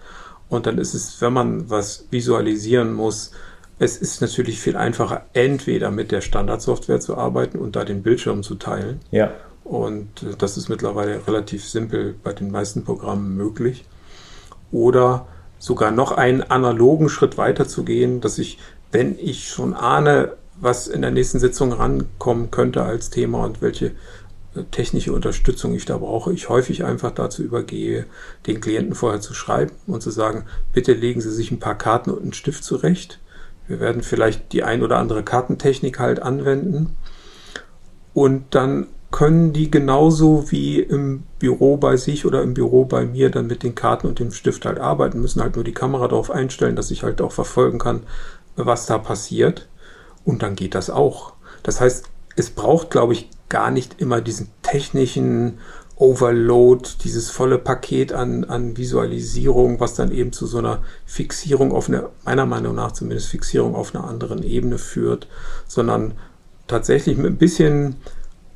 Und 0.48 0.66
dann 0.66 0.78
ist 0.78 0.94
es, 0.94 1.20
wenn 1.20 1.32
man 1.32 1.68
was 1.68 2.06
visualisieren 2.10 2.94
muss, 2.94 3.32
es 3.78 3.96
ist 3.96 4.20
natürlich 4.20 4.60
viel 4.60 4.76
einfacher, 4.76 5.26
entweder 5.32 5.90
mit 5.90 6.12
der 6.12 6.20
Standardsoftware 6.20 7.00
zu 7.00 7.16
arbeiten 7.16 7.58
und 7.58 7.74
da 7.74 7.84
den 7.84 8.02
Bildschirm 8.02 8.42
zu 8.42 8.54
teilen. 8.54 9.00
Ja. 9.10 9.32
Und 9.64 10.22
äh, 10.22 10.36
das 10.36 10.56
ist 10.56 10.68
mittlerweile 10.68 11.26
relativ 11.26 11.68
simpel 11.68 12.14
bei 12.22 12.32
den 12.32 12.50
meisten 12.50 12.84
Programmen 12.84 13.36
möglich. 13.36 13.84
Oder 14.70 15.26
sogar 15.58 15.90
noch 15.90 16.12
einen 16.12 16.42
analogen 16.42 17.08
Schritt 17.08 17.38
weiter 17.38 17.68
zu 17.68 17.84
gehen, 17.84 18.20
dass 18.20 18.38
ich, 18.38 18.58
wenn 18.90 19.18
ich 19.18 19.48
schon 19.48 19.74
ahne, 19.74 20.36
was 20.60 20.88
in 20.88 21.02
der 21.02 21.10
nächsten 21.10 21.38
Sitzung 21.38 21.72
rankommen 21.72 22.50
könnte 22.50 22.82
als 22.82 23.10
Thema 23.10 23.44
und 23.44 23.62
welche 23.62 23.92
äh, 24.54 24.64
technische 24.70 25.12
Unterstützung 25.12 25.74
ich 25.74 25.84
da 25.84 25.98
brauche, 25.98 26.32
ich 26.32 26.48
häufig 26.48 26.84
einfach 26.84 27.12
dazu 27.12 27.42
übergehe, 27.42 28.06
den 28.46 28.60
Klienten 28.60 28.94
vorher 28.94 29.20
zu 29.20 29.34
schreiben 29.34 29.72
und 29.86 30.02
zu 30.02 30.10
sagen, 30.10 30.44
bitte 30.72 30.92
legen 30.94 31.20
Sie 31.20 31.32
sich 31.32 31.50
ein 31.50 31.60
paar 31.60 31.78
Karten 31.78 32.10
und 32.10 32.22
einen 32.22 32.32
Stift 32.32 32.64
zurecht. 32.64 33.20
Wir 33.68 33.78
werden 33.78 34.02
vielleicht 34.02 34.52
die 34.52 34.64
ein 34.64 34.82
oder 34.82 34.98
andere 34.98 35.22
Kartentechnik 35.22 36.00
halt 36.00 36.20
anwenden 36.20 36.96
und 38.14 38.54
dann 38.54 38.88
können 39.12 39.52
die 39.52 39.70
genauso 39.70 40.50
wie 40.50 40.80
im 40.80 41.22
Büro 41.38 41.76
bei 41.76 41.96
sich 41.96 42.26
oder 42.26 42.42
im 42.42 42.54
Büro 42.54 42.86
bei 42.86 43.04
mir 43.04 43.30
dann 43.30 43.46
mit 43.46 43.62
den 43.62 43.76
Karten 43.76 44.08
und 44.08 44.18
dem 44.18 44.32
Stift 44.32 44.64
halt 44.64 44.80
arbeiten, 44.80 45.20
müssen 45.20 45.42
halt 45.42 45.54
nur 45.54 45.64
die 45.64 45.74
Kamera 45.74 46.08
darauf 46.08 46.30
einstellen, 46.30 46.74
dass 46.74 46.90
ich 46.90 47.04
halt 47.04 47.20
auch 47.20 47.30
verfolgen 47.30 47.78
kann, 47.78 48.02
was 48.56 48.86
da 48.86 48.98
passiert. 48.98 49.68
Und 50.24 50.42
dann 50.42 50.56
geht 50.56 50.74
das 50.74 50.90
auch. 50.90 51.34
Das 51.62 51.80
heißt, 51.80 52.06
es 52.36 52.50
braucht, 52.50 52.90
glaube 52.90 53.12
ich, 53.12 53.28
gar 53.48 53.70
nicht 53.70 54.00
immer 54.00 54.20
diesen 54.20 54.48
technischen 54.62 55.58
Overload, 55.96 56.88
dieses 57.04 57.30
volle 57.30 57.58
Paket 57.58 58.12
an, 58.12 58.44
an 58.44 58.76
Visualisierung, 58.76 59.78
was 59.78 59.94
dann 59.94 60.10
eben 60.10 60.32
zu 60.32 60.46
so 60.46 60.58
einer 60.58 60.82
Fixierung 61.04 61.70
auf 61.70 61.88
einer, 61.88 62.10
meiner 62.24 62.46
Meinung 62.46 62.74
nach 62.74 62.92
zumindest 62.92 63.28
Fixierung 63.28 63.74
auf 63.74 63.94
einer 63.94 64.08
anderen 64.08 64.42
Ebene 64.42 64.78
führt, 64.78 65.28
sondern 65.68 66.14
tatsächlich 66.66 67.18
mit 67.18 67.32
ein 67.32 67.36
bisschen 67.36 67.96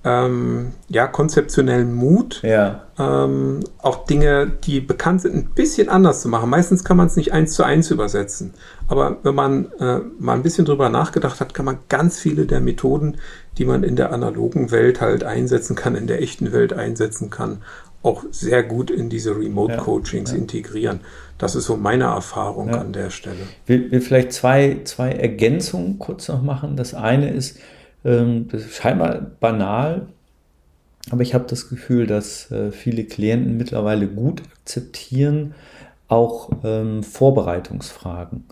ähm, 0.09 0.69
ja, 0.88 1.09
konzeptionellen 1.09 1.92
Mut, 1.92 2.40
Ja. 2.45 2.85
ähm, 2.97 3.59
auch 3.83 4.07
Dinge, 4.07 4.47
die 4.64 4.81
bekannt 4.81 5.23
sind, 5.23 5.35
ein 5.35 5.51
bisschen 5.53 5.88
anders 5.88 6.21
zu 6.23 6.29
machen. 6.29 6.49
Meistens 6.49 6.85
kann 6.85 6.97
man 6.97 7.09
es 7.09 7.16
nicht 7.16 7.33
eins 7.33 7.55
zu 7.55 7.64
eins 7.64 7.90
übersetzen. 7.90 8.55
Aber 8.87 9.16
wenn 9.25 9.35
man 9.35 9.66
äh, 9.81 9.99
mal 10.21 10.35
ein 10.35 10.45
bisschen 10.45 10.64
drüber 10.64 10.88
nachgedacht 10.90 11.40
hat, 11.40 11.55
kann 11.55 11.64
man 11.64 11.79
ganz 11.88 12.21
viele 12.21 12.47
der 12.47 12.61
Methoden, 12.61 13.16
die 13.59 13.64
man 13.64 13.83
in 13.83 13.97
der 13.97 14.12
analogen 14.12 14.71
Welt 14.71 15.01
halt 15.01 15.25
einsetzen 15.25 15.75
kann, 15.75 15.97
in 15.97 16.07
der 16.07 16.23
echten 16.23 16.53
Welt 16.53 16.73
einsetzen 16.73 17.29
kann, 17.31 17.62
auch 18.05 18.23
sehr 18.31 18.62
gut 18.62 18.92
in 18.92 19.09
diese 19.09 19.37
Remote-Coachings 19.37 20.33
integrieren. 20.33 21.01
Das 21.38 21.57
ist 21.57 21.64
so 21.64 21.77
meine 21.77 22.05
Erfahrung 22.05 22.69
Ja. 22.69 22.81
an 22.81 22.92
der 22.92 23.11
Stelle. 23.11 23.35
will, 23.66 23.90
will 23.90 24.01
vielleicht 24.01 24.33
zwei, 24.33 24.83
zwei 24.85 25.11
Ergänzungen 25.11 25.99
kurz 25.99 26.29
noch 26.29 26.42
machen. 26.42 26.77
Das 26.77 26.95
eine 26.95 27.31
ist, 27.33 27.59
ähm, 28.07 28.49
das 28.49 28.62
ist 28.62 28.77
scheinbar 28.77 29.21
banal, 29.40 30.07
aber 31.11 31.23
ich 31.23 31.35
habe 31.35 31.45
das 31.49 31.69
Gefühl, 31.69 32.07
dass 32.07 32.51
äh, 32.51 32.73
viele 32.73 33.05
Klienten 33.05 33.57
mittlerweile 33.57 34.09
gut 34.09 34.42
akzeptieren, 34.61 35.55
auch 36.09 36.51
ähm, 36.64 37.03
Vorbereitungsfragen. 37.03 38.45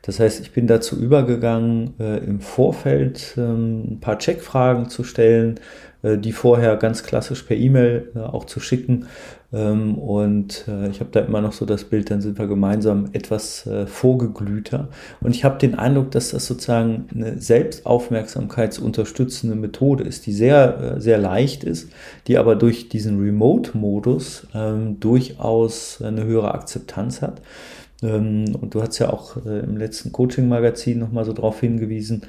Das 0.00 0.18
heißt, 0.18 0.40
ich 0.40 0.52
bin 0.52 0.66
dazu 0.66 0.98
übergegangen, 0.98 1.94
äh, 2.00 2.18
im 2.18 2.40
Vorfeld 2.40 3.34
ähm, 3.36 3.92
ein 3.92 4.00
paar 4.00 4.18
Checkfragen 4.18 4.88
zu 4.88 5.04
stellen, 5.04 5.60
die 6.02 6.32
vorher 6.32 6.76
ganz 6.76 7.04
klassisch 7.04 7.42
per 7.42 7.56
E-Mail 7.56 8.10
äh, 8.14 8.18
auch 8.18 8.44
zu 8.44 8.60
schicken. 8.60 9.06
Ähm, 9.52 9.96
und 9.96 10.66
äh, 10.66 10.88
ich 10.88 10.98
habe 11.00 11.10
da 11.12 11.20
immer 11.20 11.40
noch 11.40 11.52
so 11.52 11.64
das 11.66 11.84
Bild, 11.84 12.10
dann 12.10 12.20
sind 12.20 12.36
wir 12.38 12.48
gemeinsam 12.48 13.10
etwas 13.12 13.64
äh, 13.66 13.86
vorgeglühter. 13.86 14.88
Und 15.20 15.36
ich 15.36 15.44
habe 15.44 15.58
den 15.58 15.76
Eindruck, 15.76 16.10
dass 16.10 16.30
das 16.30 16.46
sozusagen 16.46 17.06
eine 17.14 17.38
selbstaufmerksamkeitsunterstützende 17.38 19.54
Methode 19.54 20.02
ist, 20.04 20.26
die 20.26 20.32
sehr, 20.32 20.96
äh, 20.96 21.00
sehr 21.00 21.18
leicht 21.18 21.62
ist, 21.64 21.90
die 22.26 22.38
aber 22.38 22.56
durch 22.56 22.88
diesen 22.88 23.20
Remote-Modus 23.20 24.48
ähm, 24.54 24.98
durchaus 25.00 26.00
eine 26.02 26.24
höhere 26.24 26.54
Akzeptanz 26.54 27.20
hat. 27.22 27.40
Ähm, 28.02 28.56
und 28.60 28.74
du 28.74 28.82
hast 28.82 28.98
ja 28.98 29.12
auch 29.12 29.36
äh, 29.44 29.60
im 29.60 29.76
letzten 29.76 30.10
Coaching-Magazin 30.10 30.98
nochmal 30.98 31.24
so 31.24 31.32
darauf 31.32 31.60
hingewiesen, 31.60 32.22
äh, 32.22 32.26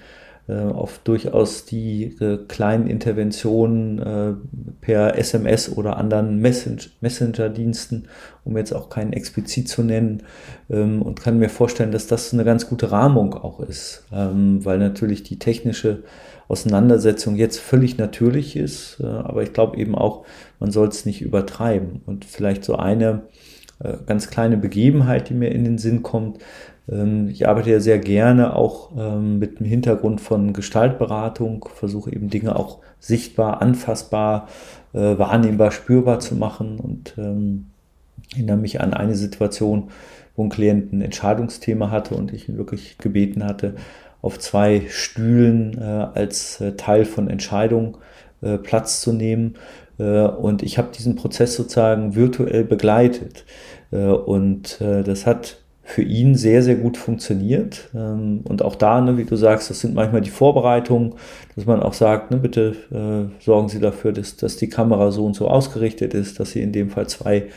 auf 0.52 1.00
durchaus 1.00 1.64
die 1.64 2.18
äh, 2.20 2.38
kleinen 2.48 2.88
Interventionen 2.88 4.00
äh, 4.00 4.34
per 4.82 5.18
SMS 5.18 5.72
oder 5.72 5.96
anderen 5.96 6.40
Messen 6.40 6.80
Messenger-Diensten, 7.00 8.10
um 8.44 8.58
jetzt 8.58 8.74
auch 8.74 8.90
keinen 8.90 9.14
explizit 9.14 9.70
zu 9.70 9.84
nennen, 9.84 10.24
ähm, 10.70 11.02
und 11.02 11.22
kann 11.22 11.40
mir 11.40 11.50
vorstellen, 11.50 11.94
dass 11.94 12.08
das 12.08 12.34
eine 12.34 12.44
ganz 12.44 12.68
gute 12.68 12.92
Rahmung 12.92 13.36
auch 13.36 13.62
ist, 13.62 14.04
ähm, 14.12 14.66
weil 14.66 14.80
natürlich 14.80 15.24
die 15.24 15.40
technische 15.40 16.04
Auseinandersetzung 16.50 17.38
jetzt 17.38 17.60
völlig 17.60 17.98
natürlich 17.98 18.58
ist, 18.58 19.00
äh, 19.02 19.06
aber 19.06 19.44
ich 19.44 19.54
glaube 19.54 19.78
eben 19.78 19.96
auch, 19.96 20.26
man 20.60 20.72
soll 20.72 20.90
es 20.90 21.06
nicht 21.06 21.22
übertreiben 21.22 22.02
und 22.06 22.26
vielleicht 22.26 22.66
so 22.66 22.76
eine 22.76 23.24
äh, 23.80 23.94
ganz 24.06 24.30
kleine 24.30 24.58
Begebenheit, 24.58 25.30
die 25.30 25.34
mir 25.34 25.52
in 25.52 25.64
den 25.64 25.78
Sinn 25.78 26.04
kommt. 26.04 26.40
Ähm, 26.92 27.30
Ich 27.30 27.48
arbeite 27.48 27.72
ja 27.72 27.80
sehr 27.80 28.00
gerne 28.00 28.56
auch 28.56 28.92
ähm, 28.98 29.40
mit 29.40 29.60
dem 29.60 29.66
Hintergrund 29.66 30.22
von 30.22 30.54
Gestaltberatung, 30.54 31.68
versuche 31.74 32.12
eben 32.14 32.30
Dinge 32.30 32.56
auch 32.56 32.80
sichtbar, 33.00 33.62
anfassbar, 33.62 34.48
äh, 34.94 35.18
wahrnehmbar, 35.18 35.72
spürbar 35.72 36.20
zu 36.20 36.36
machen 36.36 36.80
und 36.80 37.16
ähm, 37.18 37.68
erinnere 38.34 38.58
mich 38.58 38.82
an 38.82 38.94
eine 38.94 39.16
Situation, 39.16 39.90
wo 40.36 40.44
ein 40.44 40.50
Klient 40.50 40.94
ein 40.94 41.02
Entscheidungsthema 41.02 41.92
hatte 41.92 42.16
und 42.16 42.34
ich 42.34 42.50
ihn 42.50 42.58
wirklich 42.58 42.98
gebeten 42.98 43.44
hatte, 43.44 43.76
auf 44.22 44.40
zwei 44.40 44.84
Stühlen 44.90 45.78
äh, 45.78 45.84
als 45.84 46.60
äh, 46.62 46.74
Teil 46.74 47.06
von 47.06 47.30
Entscheidungen 47.30 47.98
äh, 48.42 48.58
Platz 48.58 49.02
zu 49.02 49.14
nehmen. 49.14 49.56
Und 50.00 50.64
ich 50.64 50.80
habe 50.80 50.90
diesen 50.92 51.16
Prozess 51.16 51.56
sozusagen 51.56 52.16
virtuell 52.16 52.64
begleitet. 52.64 53.46
Und 53.92 54.82
das 54.82 55.28
hat 55.28 55.58
für 55.84 56.02
ihn 56.02 56.36
sehr, 56.36 56.64
sehr 56.64 56.76
gut 56.76 56.98
funktioniert. 56.98 57.90
Ähm, 57.94 58.42
Und 58.46 58.62
auch 58.62 58.76
da, 58.76 59.02
ne, 59.02 59.18
wie 59.18 59.26
du 59.26 59.36
sagst, 59.36 59.70
das 59.70 59.82
sind 59.82 59.94
manchmal 59.94 60.22
die 60.22 60.30
Vorbereitungen, 60.30 61.16
dass 61.56 61.66
man 61.66 61.82
auch 61.82 61.94
sagt, 61.94 62.32
ne, 62.32 62.38
bitte 62.38 62.76
äh, 62.92 63.44
sorgen 63.44 63.68
Sie 63.70 63.80
dafür, 63.80 64.14
dass, 64.14 64.38
dass 64.38 64.56
die 64.56 64.70
Kamera 64.70 65.12
so 65.12 65.26
und 65.26 65.36
so 65.36 65.48
ausgerichtet 65.48 66.14
ist, 66.14 66.40
dass 66.40 66.52
Sie 66.52 66.62
in 66.62 66.72
dem 66.72 66.90
Fall 66.90 67.08
zwei 67.08 67.48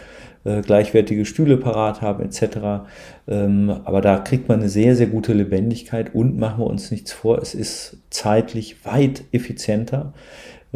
äh, 0.45 0.61
gleichwertige 0.61 1.25
Stühle 1.25 1.57
parat 1.57 2.03
haben, 2.03 2.25
etc. 2.25 2.87
Ähm, 3.29 3.71
aber 3.85 4.01
da 4.01 4.19
kriegt 4.19 4.49
man 4.49 4.61
eine 4.61 4.69
sehr, 4.69 4.97
sehr 4.97 5.07
gute 5.07 5.33
Lebendigkeit 5.33 6.15
und 6.15 6.37
machen 6.37 6.61
wir 6.61 6.67
uns 6.67 6.91
nichts 6.91 7.13
vor, 7.13 7.39
es 7.39 7.55
ist 7.55 7.99
zeitlich 8.11 8.85
weit 8.85 9.23
effizienter. 9.33 10.13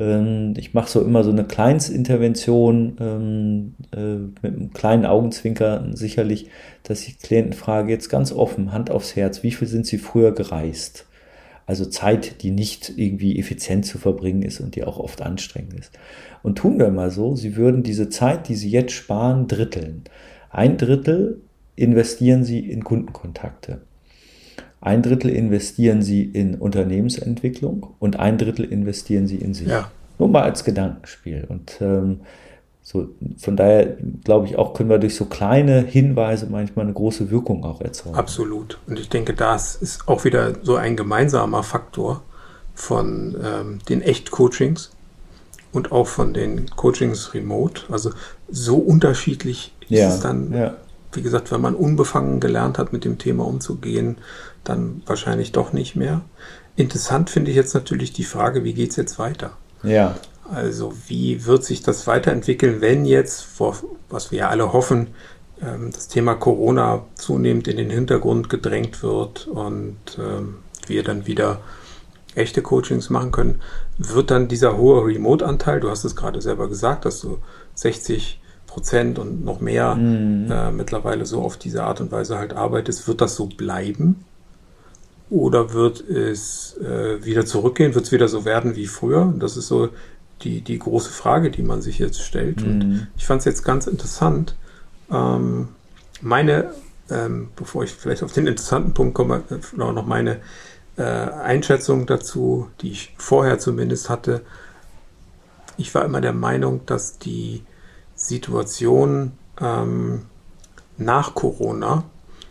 Ähm, 0.01 0.55
ich 0.57 0.75
mache 0.75 0.91
so 0.91 1.03
immer 1.03 1.23
so 1.23 1.31
eine 1.31 1.45
Kleinstintervention 1.45 2.97
ähm, 2.99 3.75
äh, 3.95 4.17
mit 4.43 4.57
einem 4.57 4.73
kleinen 4.73 5.07
Augenzwinker 5.07 5.87
sicherlich, 5.93 6.49
dass 6.83 7.07
ich 7.07 7.19
Klienten 7.19 7.53
frage, 7.53 7.93
jetzt 7.93 8.09
ganz 8.09 8.33
offen, 8.33 8.73
Hand 8.73 8.91
aufs 8.91 9.15
Herz, 9.15 9.43
wie 9.43 9.53
viel 9.53 9.69
sind 9.69 9.87
Sie 9.87 9.99
früher 9.99 10.33
gereist? 10.33 11.07
Also 11.67 11.85
Zeit, 11.85 12.43
die 12.43 12.51
nicht 12.51 12.95
irgendwie 12.97 13.39
effizient 13.39 13.87
zu 13.87 13.99
verbringen 13.99 14.43
ist 14.43 14.59
und 14.59 14.75
die 14.75 14.83
auch 14.83 14.99
oft 14.99 15.23
anstrengend 15.23 15.75
ist. 15.75 15.93
Und 16.43 16.59
tun 16.59 16.81
wir 16.81 16.91
mal 16.91 17.13
so, 17.13 17.37
Sie 17.37 17.55
würden 17.55 17.85
diese 17.85 18.09
Zeit, 18.09 18.49
die 18.49 18.57
Sie 18.57 18.71
jetzt 18.71 18.93
sparen, 18.93 19.47
dritteln. 19.47 20.03
Ein 20.51 20.79
Drittel 20.79 21.43
investieren 21.77 22.43
Sie 22.43 22.59
in 22.59 22.83
Kundenkontakte. 22.83 23.83
Ein 24.81 25.03
Drittel 25.03 25.31
investieren 25.31 26.03
Sie 26.03 26.23
in 26.25 26.55
Unternehmensentwicklung 26.55 27.88
und 27.99 28.19
ein 28.19 28.38
Drittel 28.38 28.64
investieren 28.64 29.27
Sie 29.27 29.37
in 29.37 29.53
sich. 29.55 29.69
Ja. 29.69 29.90
Nur 30.19 30.29
mal 30.29 30.43
als 30.43 30.64
Gedankenspiel. 30.64 31.45
Und 31.49 31.79
ähm, 31.81 32.21
so, 32.83 33.09
von 33.38 33.57
daher 33.57 33.97
glaube 34.25 34.47
ich 34.47 34.57
auch, 34.57 34.75
können 34.75 34.88
wir 34.88 34.99
durch 34.99 35.14
so 35.14 35.27
kleine 35.27 35.83
Hinweise 35.83 36.47
manchmal 36.51 36.87
eine 36.87 36.95
große 36.95 37.31
Wirkung 37.31 37.64
auch 37.64 37.81
erzeugen. 37.81 38.16
Absolut. 38.16 38.79
Und 38.87 38.99
ich 38.99 39.09
denke, 39.09 39.35
das 39.35 39.77
ist 39.77 40.09
auch 40.09 40.25
wieder 40.25 40.55
so 40.62 40.77
ein 40.77 40.97
gemeinsamer 40.97 41.62
Faktor 41.62 42.23
von 42.75 43.37
ähm, 43.45 43.79
den 43.88 44.01
Echt-Coachings 44.01 44.90
und 45.73 45.93
auch 45.93 46.07
von 46.07 46.33
den 46.35 46.71
Coachings 46.71 47.35
remote. 47.35 47.83
Also 47.90 48.11
so 48.49 48.77
unterschiedlich 48.77 49.75
ist 49.83 49.90
Ja, 49.90 50.09
es 50.09 50.21
dann, 50.21 50.53
ja. 50.53 50.75
wie 51.12 51.23
gesagt, 51.23 51.53
wenn 51.53 51.61
man 51.61 51.75
unbefangen 51.75 52.40
gelernt 52.40 52.79
hat, 52.79 52.93
mit 52.93 53.05
dem 53.05 53.19
Thema 53.19 53.47
umzugehen, 53.47 54.16
dann 54.64 55.03
wahrscheinlich 55.07 55.53
doch 55.53 55.73
nicht 55.73 55.96
mehr. 55.96 56.23
Interessant 56.77 57.31
finde 57.31 57.51
ich 57.51 57.57
jetzt 57.57 57.75
natürlich 57.75 58.12
die 58.12 58.25
Frage, 58.25 58.64
wie 58.64 58.75
geht 58.75 58.90
es 58.90 58.96
jetzt 58.96 59.18
weiter? 59.18 59.53
Ja, 59.83 60.16
Also 60.53 60.92
wie 61.07 61.46
wird 61.46 61.64
sich 61.64 61.83
das 61.83 62.07
weiterentwickeln, 62.07 62.81
wenn 62.81 63.05
jetzt, 63.05 63.46
was 64.09 64.31
wir 64.31 64.40
ja 64.40 64.49
alle 64.49 64.73
hoffen, 64.73 65.09
ähm, 65.62 65.90
das 65.92 66.09
Thema 66.09 66.35
Corona 66.35 67.05
zunehmend 67.14 67.68
in 67.68 67.77
den 67.77 67.90
Hintergrund 67.90 68.49
gedrängt 68.49 69.03
wird 69.03 69.46
und 69.46 69.96
ähm, 70.18 70.57
wir 70.87 71.03
dann 71.03 71.27
wieder 71.27 71.61
echte 72.35 72.62
Coachings 72.62 73.11
machen 73.11 73.33
können, 73.33 73.61
wird 73.99 74.31
dann 74.31 74.49
dieser 74.49 74.77
hohe 74.77 75.05
Remote-Anteil, 75.05 75.81
du 75.81 75.90
hast 75.90 76.05
es 76.05 76.16
gerade 76.16 76.40
selber 76.40 76.68
gesagt, 76.68 77.05
dass 77.05 77.20
du 77.20 77.38
60 77.75 78.40
Prozent 78.66 79.18
und 79.18 79.44
noch 79.44 79.61
mehr 79.61 79.96
äh, 79.99 80.70
mittlerweile 80.70 81.27
so 81.27 81.42
auf 81.42 81.57
diese 81.57 81.83
Art 81.83 82.01
und 82.01 82.12
Weise 82.12 82.38
halt 82.38 82.53
arbeitest, 82.53 83.09
wird 83.09 83.20
das 83.20 83.35
so 83.35 83.46
bleiben? 83.46 84.25
Oder 85.31 85.73
wird 85.73 86.01
es 86.01 86.77
äh, 86.79 87.25
wieder 87.25 87.47
zurückgehen? 87.47 87.95
Wird 87.95 88.07
es 88.07 88.12
wieder 88.12 88.29
so 88.29 88.45
werden 88.45 88.77
wie 88.77 88.87
früher? 88.87 89.33
Das 89.38 89.57
ist 89.57 89.69
so 89.69 89.90
die, 90.43 90.61
die 90.61 90.79
große 90.79 91.11
Frage, 91.11 91.51
die 91.51 91.62
man 91.62 91.83
sich 91.83 91.99
jetzt 91.99 92.21
stellt. 92.23 92.62
Und 92.62 93.09
ich 93.16 93.27
fand 93.27 93.40
es 93.40 93.45
jetzt 93.45 93.64
ganz 93.64 93.87
interessant. 93.87 94.57
Ähm, 95.11 95.69
meine, 96.21 96.71
ähm, 97.11 97.49
bevor 97.57 97.85
ich 97.85 97.93
vielleicht 97.93 98.23
auf 98.23 98.33
den 98.33 98.47
interessanten 98.47 98.93
Punkt 98.93 99.14
komme, 99.14 99.43
äh, 99.51 99.77
noch 99.77 99.93
noch 99.93 100.07
meine 100.07 100.40
äh, 100.97 101.03
Einschätzung 101.03 102.07
dazu, 102.07 102.69
die 102.81 102.90
ich 102.90 103.14
vorher 103.16 103.59
zumindest 103.59 104.11
hatte. 104.11 104.43
Ich 105.77 105.95
war 105.95 106.05
immer 106.05 106.21
der 106.21 106.33
Meinung, 106.33 106.85
dass 106.87 107.19
die 107.19 107.64
Situation 108.14 109.33
ähm, 109.61 110.27
nach 110.99 111.35
Corona 111.35 112.05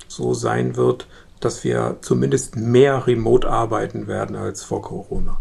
so 0.08 0.34
sein 0.34 0.76
wird, 0.76 1.08
dass 1.40 1.64
wir 1.64 1.98
zumindest 2.02 2.56
mehr 2.56 3.08
remote 3.08 3.50
arbeiten 3.50 4.08
werden 4.08 4.36
als 4.36 4.64
vor 4.64 4.82
Corona. 4.82 5.38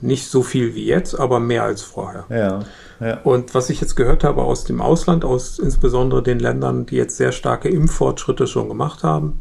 Nicht 0.00 0.28
so 0.28 0.42
viel 0.42 0.74
wie 0.74 0.86
jetzt, 0.86 1.18
aber 1.18 1.38
mehr 1.38 1.62
als 1.62 1.82
vorher. 1.82 2.24
ja, 2.28 2.60
ja. 3.00 3.20
Und 3.22 3.54
was 3.54 3.70
ich 3.70 3.80
jetzt 3.80 3.94
gehört 3.94 4.24
habe 4.24 4.42
aus 4.42 4.64
dem 4.64 4.80
Ausland, 4.80 5.24
aus 5.24 5.58
insbesondere 5.58 6.22
den 6.22 6.38
Ländern, 6.38 6.86
die 6.86 6.96
jetzt 6.96 7.16
sehr 7.16 7.32
starke 7.32 7.68
Impffortschritte 7.68 8.46
schon 8.46 8.68
gemacht 8.68 9.04
haben, 9.04 9.40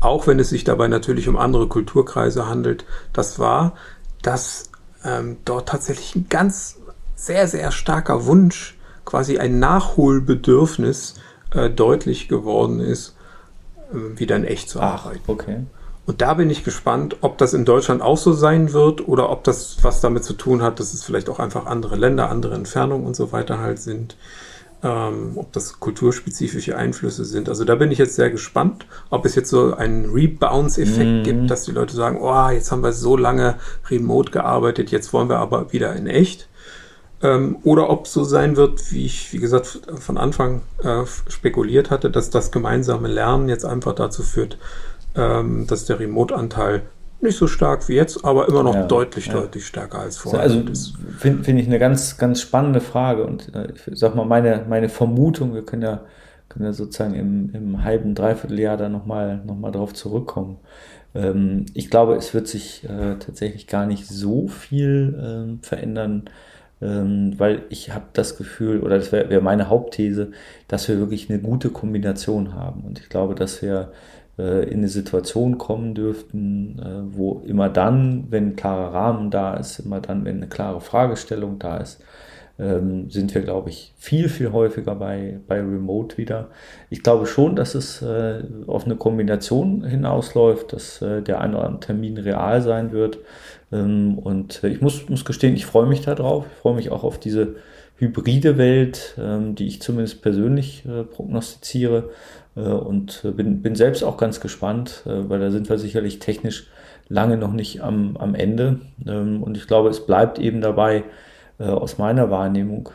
auch 0.00 0.26
wenn 0.26 0.38
es 0.38 0.48
sich 0.48 0.64
dabei 0.64 0.88
natürlich 0.88 1.28
um 1.28 1.36
andere 1.36 1.68
Kulturkreise 1.68 2.48
handelt, 2.48 2.84
das 3.12 3.38
war, 3.38 3.74
dass 4.22 4.70
ähm, 5.04 5.36
dort 5.44 5.68
tatsächlich 5.68 6.14
ein 6.14 6.26
ganz 6.28 6.78
sehr, 7.14 7.46
sehr 7.48 7.70
starker 7.70 8.26
Wunsch, 8.26 8.78
quasi 9.04 9.38
ein 9.38 9.58
Nachholbedürfnis 9.58 11.14
äh, 11.52 11.68
deutlich 11.68 12.28
geworden 12.28 12.80
ist, 12.80 13.16
wieder 13.92 14.36
in 14.36 14.44
echt 14.44 14.68
zu 14.68 14.80
Ach, 14.80 15.06
arbeiten. 15.06 15.22
okay. 15.26 15.64
Und 16.06 16.22
da 16.22 16.34
bin 16.34 16.50
ich 16.50 16.64
gespannt, 16.64 17.18
ob 17.20 17.38
das 17.38 17.54
in 17.54 17.64
Deutschland 17.64 18.02
auch 18.02 18.16
so 18.16 18.32
sein 18.32 18.72
wird 18.72 19.06
oder 19.06 19.30
ob 19.30 19.44
das 19.44 19.76
was 19.82 20.00
damit 20.00 20.24
zu 20.24 20.32
tun 20.32 20.60
hat, 20.62 20.80
dass 20.80 20.92
es 20.92 21.04
vielleicht 21.04 21.28
auch 21.28 21.38
einfach 21.38 21.66
andere 21.66 21.94
Länder, 21.94 22.30
andere 22.30 22.54
Entfernungen 22.54 23.06
und 23.06 23.14
so 23.14 23.32
weiter 23.32 23.60
halt 23.60 23.78
sind. 23.78 24.16
Ähm, 24.82 25.32
ob 25.36 25.52
das 25.52 25.78
kulturspezifische 25.78 26.74
Einflüsse 26.74 27.26
sind. 27.26 27.50
Also 27.50 27.64
da 27.64 27.74
bin 27.74 27.92
ich 27.92 27.98
jetzt 27.98 28.16
sehr 28.16 28.30
gespannt, 28.30 28.86
ob 29.10 29.26
es 29.26 29.34
jetzt 29.34 29.50
so 29.50 29.74
einen 29.74 30.10
Rebounce-Effekt 30.10 31.10
mhm. 31.18 31.22
gibt, 31.22 31.50
dass 31.50 31.64
die 31.64 31.72
Leute 31.72 31.94
sagen, 31.94 32.18
oh, 32.18 32.48
jetzt 32.48 32.72
haben 32.72 32.82
wir 32.82 32.94
so 32.94 33.14
lange 33.14 33.56
remote 33.90 34.32
gearbeitet, 34.32 34.90
jetzt 34.90 35.12
wollen 35.12 35.28
wir 35.28 35.38
aber 35.38 35.72
wieder 35.72 35.94
in 35.94 36.06
echt. 36.06 36.48
Ähm, 37.22 37.58
oder 37.64 37.90
ob 37.90 38.06
es 38.06 38.12
so 38.12 38.24
sein 38.24 38.56
wird, 38.56 38.92
wie 38.92 39.04
ich, 39.04 39.32
wie 39.32 39.38
gesagt, 39.38 39.80
von 39.98 40.16
Anfang 40.16 40.62
äh, 40.82 41.04
spekuliert 41.28 41.90
hatte, 41.90 42.10
dass 42.10 42.30
das 42.30 42.50
gemeinsame 42.50 43.08
Lernen 43.08 43.48
jetzt 43.48 43.64
einfach 43.64 43.94
dazu 43.94 44.22
führt, 44.22 44.58
ähm, 45.14 45.66
dass 45.66 45.84
der 45.84 46.00
Remote-Anteil 46.00 46.82
nicht 47.20 47.36
so 47.36 47.46
stark 47.46 47.88
wie 47.88 47.94
jetzt, 47.94 48.24
aber 48.24 48.48
immer 48.48 48.62
noch 48.62 48.74
ja, 48.74 48.86
deutlich, 48.86 49.26
ja. 49.26 49.34
deutlich 49.34 49.66
stärker 49.66 49.98
als 49.98 50.16
vorher. 50.16 50.40
Also 50.40 50.62
finde 51.18 51.44
find 51.44 51.60
ich 51.60 51.66
eine 51.66 51.78
ganz, 51.78 52.16
ganz 52.16 52.40
spannende 52.40 52.80
Frage 52.80 53.26
und 53.26 53.54
äh, 53.54 53.68
ich 53.74 53.98
sag 53.98 54.14
mal, 54.14 54.24
meine, 54.24 54.64
meine 54.68 54.88
Vermutung, 54.88 55.52
wir 55.52 55.62
können 55.62 55.82
ja, 55.82 56.00
können 56.48 56.64
ja 56.64 56.72
sozusagen 56.72 57.14
im, 57.14 57.50
im 57.52 57.84
halben, 57.84 58.14
dreiviertel 58.14 58.56
da 58.78 58.88
nochmal 58.88 59.42
noch 59.44 59.56
mal 59.56 59.70
drauf 59.70 59.92
zurückkommen. 59.92 60.56
Ähm, 61.14 61.66
ich 61.74 61.90
glaube, 61.90 62.14
es 62.14 62.32
wird 62.32 62.48
sich 62.48 62.84
äh, 62.84 63.16
tatsächlich 63.16 63.66
gar 63.66 63.84
nicht 63.84 64.06
so 64.06 64.48
viel 64.48 65.58
äh, 65.60 65.66
verändern, 65.66 66.24
ähm, 66.82 67.34
weil 67.38 67.62
ich 67.68 67.92
habe 67.92 68.06
das 68.12 68.36
Gefühl, 68.36 68.80
oder 68.80 68.96
das 68.96 69.12
wäre 69.12 69.30
wär 69.30 69.40
meine 69.40 69.68
Hauptthese, 69.68 70.32
dass 70.68 70.88
wir 70.88 70.98
wirklich 70.98 71.30
eine 71.30 71.40
gute 71.40 71.70
Kombination 71.70 72.54
haben. 72.54 72.82
Und 72.82 73.00
ich 73.00 73.08
glaube, 73.08 73.34
dass 73.34 73.62
wir 73.62 73.92
äh, 74.38 74.64
in 74.70 74.78
eine 74.78 74.88
Situation 74.88 75.58
kommen 75.58 75.94
dürften, 75.94 76.78
äh, 76.78 77.16
wo 77.16 77.42
immer 77.46 77.68
dann, 77.68 78.26
wenn 78.30 78.48
ein 78.48 78.56
klarer 78.56 78.94
Rahmen 78.94 79.30
da 79.30 79.54
ist, 79.54 79.80
immer 79.80 80.00
dann, 80.00 80.24
wenn 80.24 80.38
eine 80.38 80.48
klare 80.48 80.80
Fragestellung 80.80 81.58
da 81.58 81.76
ist, 81.78 82.02
ähm, 82.60 83.10
sind 83.10 83.34
wir, 83.34 83.42
glaube 83.42 83.70
ich, 83.70 83.94
viel, 83.96 84.28
viel 84.28 84.52
häufiger 84.52 84.94
bei, 84.94 85.40
bei 85.48 85.56
Remote 85.56 86.18
wieder. 86.18 86.48
Ich 86.90 87.02
glaube 87.02 87.26
schon, 87.26 87.56
dass 87.56 87.74
es 87.74 88.02
äh, 88.02 88.42
auf 88.66 88.84
eine 88.84 88.96
Kombination 88.96 89.84
hinausläuft, 89.84 90.72
dass 90.72 91.00
der 91.00 91.40
ein 91.40 91.54
oder 91.54 91.64
andere 91.64 91.80
Termin 91.80 92.18
real 92.18 92.60
sein 92.60 92.92
wird. 92.92 93.18
Ähm, 93.72 94.18
und 94.18 94.62
ich 94.64 94.80
muss, 94.80 95.08
muss 95.08 95.24
gestehen, 95.24 95.54
ich 95.54 95.66
freue 95.66 95.86
mich 95.86 96.02
darauf. 96.02 96.46
Ich 96.52 96.58
freue 96.58 96.74
mich 96.74 96.90
auch 96.90 97.04
auf 97.04 97.18
diese 97.18 97.56
hybride 97.96 98.58
Welt, 98.58 99.16
ähm, 99.18 99.54
die 99.54 99.66
ich 99.66 99.82
zumindest 99.82 100.22
persönlich 100.22 100.84
prognostiziere. 101.12 102.10
Äh, 102.56 102.60
und 102.60 103.22
bin, 103.36 103.62
bin 103.62 103.74
selbst 103.74 104.02
auch 104.02 104.16
ganz 104.16 104.40
gespannt, 104.40 105.02
äh, 105.06 105.28
weil 105.28 105.40
da 105.40 105.50
sind 105.50 105.68
wir 105.68 105.78
sicherlich 105.78 106.18
technisch 106.18 106.66
lange 107.08 107.36
noch 107.36 107.52
nicht 107.52 107.82
am, 107.82 108.16
am 108.16 108.34
Ende. 108.34 108.80
Ähm, 109.06 109.42
und 109.42 109.56
ich 109.56 109.66
glaube, 109.66 109.88
es 109.88 110.06
bleibt 110.06 110.38
eben 110.38 110.60
dabei, 110.60 111.04
äh, 111.60 111.64
aus 111.64 111.98
meiner 111.98 112.30
Wahrnehmung, 112.30 112.88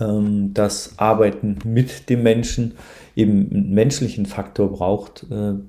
ähm, 0.00 0.52
dass 0.52 0.98
Arbeiten 0.98 1.58
mit 1.64 2.10
dem 2.10 2.22
Menschen 2.22 2.74
eben 3.16 3.50
einen 3.50 3.74
menschlichen 3.74 4.26
Faktor 4.26 4.72
braucht. 4.72 5.24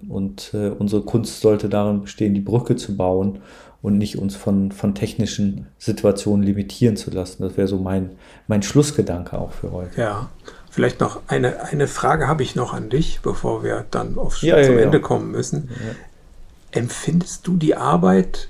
Und 0.10 0.52
unsere 0.80 1.04
Kunst 1.04 1.41
sollte 1.41 1.69
darin 1.69 2.02
bestehen, 2.02 2.34
die 2.34 2.41
Brücke 2.41 2.76
zu 2.76 2.98
bauen 2.98 3.38
und 3.84 4.00
nicht 4.00 4.17
uns 4.17 4.36
von, 4.36 4.71
von 4.71 4.95
technischen 4.95 5.67
Situationen 5.78 6.43
limitieren 6.43 6.98
zu 6.98 7.12
lassen. 7.12 7.43
Das 7.43 7.56
wäre 7.56 7.67
so 7.67 7.78
mein, 7.78 8.10
mein 8.48 8.63
Schlussgedanke 8.63 9.38
auch 9.38 9.52
für 9.52 9.71
heute. 9.71 10.02
Ja, 10.02 10.30
Vielleicht 10.76 11.00
noch 11.00 11.21
eine, 11.28 11.63
eine 11.63 11.88
Frage 11.88 12.28
habe 12.28 12.43
ich 12.43 12.58
noch 12.58 12.74
an 12.74 12.89
dich, 12.89 13.21
bevor 13.21 13.63
wir 13.63 13.86
dann 13.91 14.17
auf, 14.17 14.41
ja, 14.41 14.62
zum 14.62 14.76
ja, 14.76 14.82
Ende 14.82 14.98
ja. 14.98 15.04
kommen 15.04 15.32
müssen. 15.32 15.69
Empfindest 16.71 17.48
du 17.48 17.56
die 17.56 17.76
Arbeit 17.78 18.50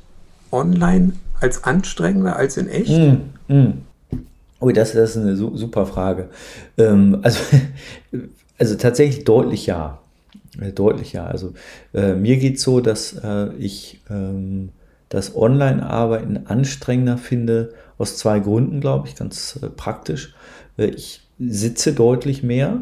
online 0.52 1.14
als 1.40 1.64
anstrengender 1.64 2.36
als 2.36 2.58
in 2.58 2.68
echt? 2.68 2.92
Mm, 2.92 3.54
mm. 3.54 3.74
Oh, 4.60 4.72
das, 4.72 4.94
das 4.94 5.12
ist 5.12 5.18
eine 5.18 5.36
super 5.36 5.86
Frage. 5.86 6.30
Ähm, 6.78 7.20
also, 7.22 7.40
also 8.58 8.76
tatsächlich 8.76 9.26
deutlich 9.26 9.66
ja. 9.66 10.00
Äh, 10.60 10.72
deutlich 10.72 11.14
ja. 11.14 11.26
Also 11.26 11.54
äh, 11.94 12.14
mir 12.16 12.38
geht 12.38 12.58
es 12.58 12.64
so, 12.64 12.80
dass 12.80 13.14
äh, 13.14 13.54
ich 13.56 14.02
ähm, 14.10 14.70
das 15.10 15.36
Online-Arbeiten 15.36 16.48
anstrengender 16.48 17.18
finde, 17.18 17.74
aus 17.98 18.18
zwei 18.18 18.40
Gründen, 18.40 18.82
glaube 18.82 19.08
ich, 19.08 19.16
ganz 19.16 19.60
äh, 19.62 19.68
praktisch. 19.68 20.36
Äh, 20.78 20.88
ich 20.88 21.22
sitze 21.40 21.94
deutlich 21.94 22.44
mehr. 22.44 22.82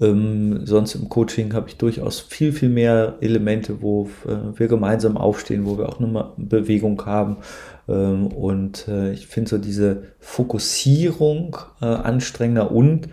Ähm, 0.00 0.66
sonst 0.66 0.94
im 0.94 1.08
Coaching 1.08 1.54
habe 1.54 1.68
ich 1.68 1.76
durchaus 1.76 2.20
viel, 2.20 2.52
viel 2.52 2.68
mehr 2.68 3.18
Elemente, 3.20 3.82
wo 3.82 4.10
äh, 4.26 4.58
wir 4.58 4.66
gemeinsam 4.66 5.16
aufstehen, 5.16 5.64
wo 5.64 5.78
wir 5.78 5.88
auch 5.88 6.00
eine 6.00 6.30
Bewegung 6.36 7.04
haben. 7.06 7.36
Ähm, 7.88 8.28
und 8.28 8.86
äh, 8.88 9.12
ich 9.12 9.26
finde 9.26 9.50
so 9.50 9.58
diese 9.58 10.04
Fokussierung 10.20 11.56
äh, 11.80 11.86
anstrengender 11.86 12.70
und 12.70 13.08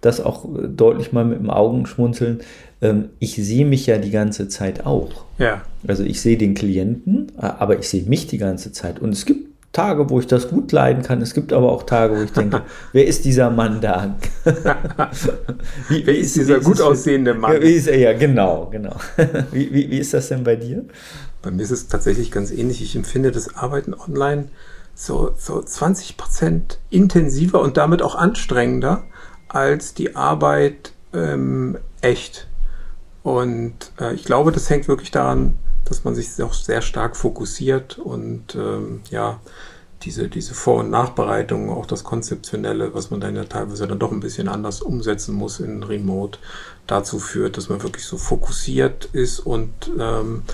das 0.00 0.20
auch 0.20 0.46
deutlich 0.54 1.12
mal 1.12 1.24
mit 1.24 1.38
dem 1.38 1.50
Augenschmunzeln. 1.50 2.40
Ähm, 2.82 3.10
ich 3.18 3.36
sehe 3.36 3.66
mich 3.66 3.86
ja 3.86 3.98
die 3.98 4.10
ganze 4.10 4.48
Zeit 4.48 4.86
auch. 4.86 5.24
Ja. 5.38 5.62
Also 5.86 6.04
ich 6.04 6.20
sehe 6.20 6.36
den 6.36 6.54
Klienten, 6.54 7.32
aber 7.36 7.78
ich 7.78 7.88
sehe 7.88 8.04
mich 8.04 8.26
die 8.26 8.38
ganze 8.38 8.72
Zeit. 8.72 8.98
Und 9.00 9.12
es 9.12 9.26
gibt 9.26 9.50
Tage, 9.72 10.10
wo 10.10 10.18
ich 10.18 10.26
das 10.26 10.48
gut 10.48 10.72
leiden 10.72 11.02
kann. 11.02 11.22
Es 11.22 11.32
gibt 11.32 11.52
aber 11.52 11.70
auch 11.70 11.84
Tage, 11.84 12.18
wo 12.18 12.22
ich 12.22 12.32
denke, 12.32 12.62
wer 12.92 13.06
ist 13.06 13.24
dieser 13.24 13.50
Mann 13.50 13.80
da? 13.80 14.16
wie, 15.88 16.04
wer 16.04 16.18
ist 16.18 16.34
dieser 16.34 16.58
gut 16.58 16.80
aussehende 16.80 17.34
Mann? 17.34 17.60
Wie 17.62 17.74
ist 17.74 17.86
er? 17.86 17.98
Ja, 17.98 18.12
genau, 18.12 18.68
genau. 18.70 18.96
Wie, 19.52 19.72
wie, 19.72 19.90
wie 19.90 19.98
ist 19.98 20.12
das 20.12 20.28
denn 20.28 20.42
bei 20.42 20.56
dir? 20.56 20.84
Bei 21.42 21.50
mir 21.50 21.62
ist 21.62 21.70
es 21.70 21.88
tatsächlich 21.88 22.30
ganz 22.30 22.50
ähnlich. 22.50 22.82
Ich 22.82 22.96
empfinde 22.96 23.32
das 23.32 23.54
Arbeiten 23.54 23.94
online 23.94 24.48
so, 24.94 25.34
so 25.38 25.62
20 25.62 26.16
Prozent 26.16 26.78
intensiver 26.90 27.60
und 27.60 27.76
damit 27.76 28.02
auch 28.02 28.14
anstrengender 28.14 29.04
als 29.48 29.94
die 29.94 30.14
Arbeit 30.14 30.92
ähm, 31.12 31.78
echt. 32.00 32.46
Und 33.22 33.74
äh, 33.98 34.14
ich 34.14 34.24
glaube, 34.24 34.52
das 34.52 34.68
hängt 34.68 34.88
wirklich 34.88 35.10
daran, 35.10 35.58
dass 35.84 36.04
man 36.04 36.14
sich 36.14 36.40
auch 36.42 36.52
sehr 36.52 36.82
stark 36.82 37.16
fokussiert 37.16 37.98
und 37.98 38.54
ähm, 38.54 39.00
ja, 39.10 39.40
diese, 40.02 40.28
diese 40.28 40.54
Vor- 40.54 40.80
und 40.80 40.90
Nachbereitung, 40.90 41.70
auch 41.70 41.84
das 41.84 42.04
Konzeptionelle, 42.04 42.94
was 42.94 43.10
man 43.10 43.20
dann 43.20 43.36
ja 43.36 43.44
teilweise 43.44 43.86
dann 43.86 43.98
doch 43.98 44.12
ein 44.12 44.20
bisschen 44.20 44.48
anders 44.48 44.80
umsetzen 44.80 45.34
muss 45.34 45.60
in 45.60 45.82
Remote, 45.82 46.38
dazu 46.86 47.18
führt, 47.18 47.56
dass 47.56 47.68
man 47.68 47.82
wirklich 47.82 48.04
so 48.04 48.16
fokussiert 48.16 49.06
ist. 49.12 49.40
Und 49.40 49.90
ähm, 49.98 50.44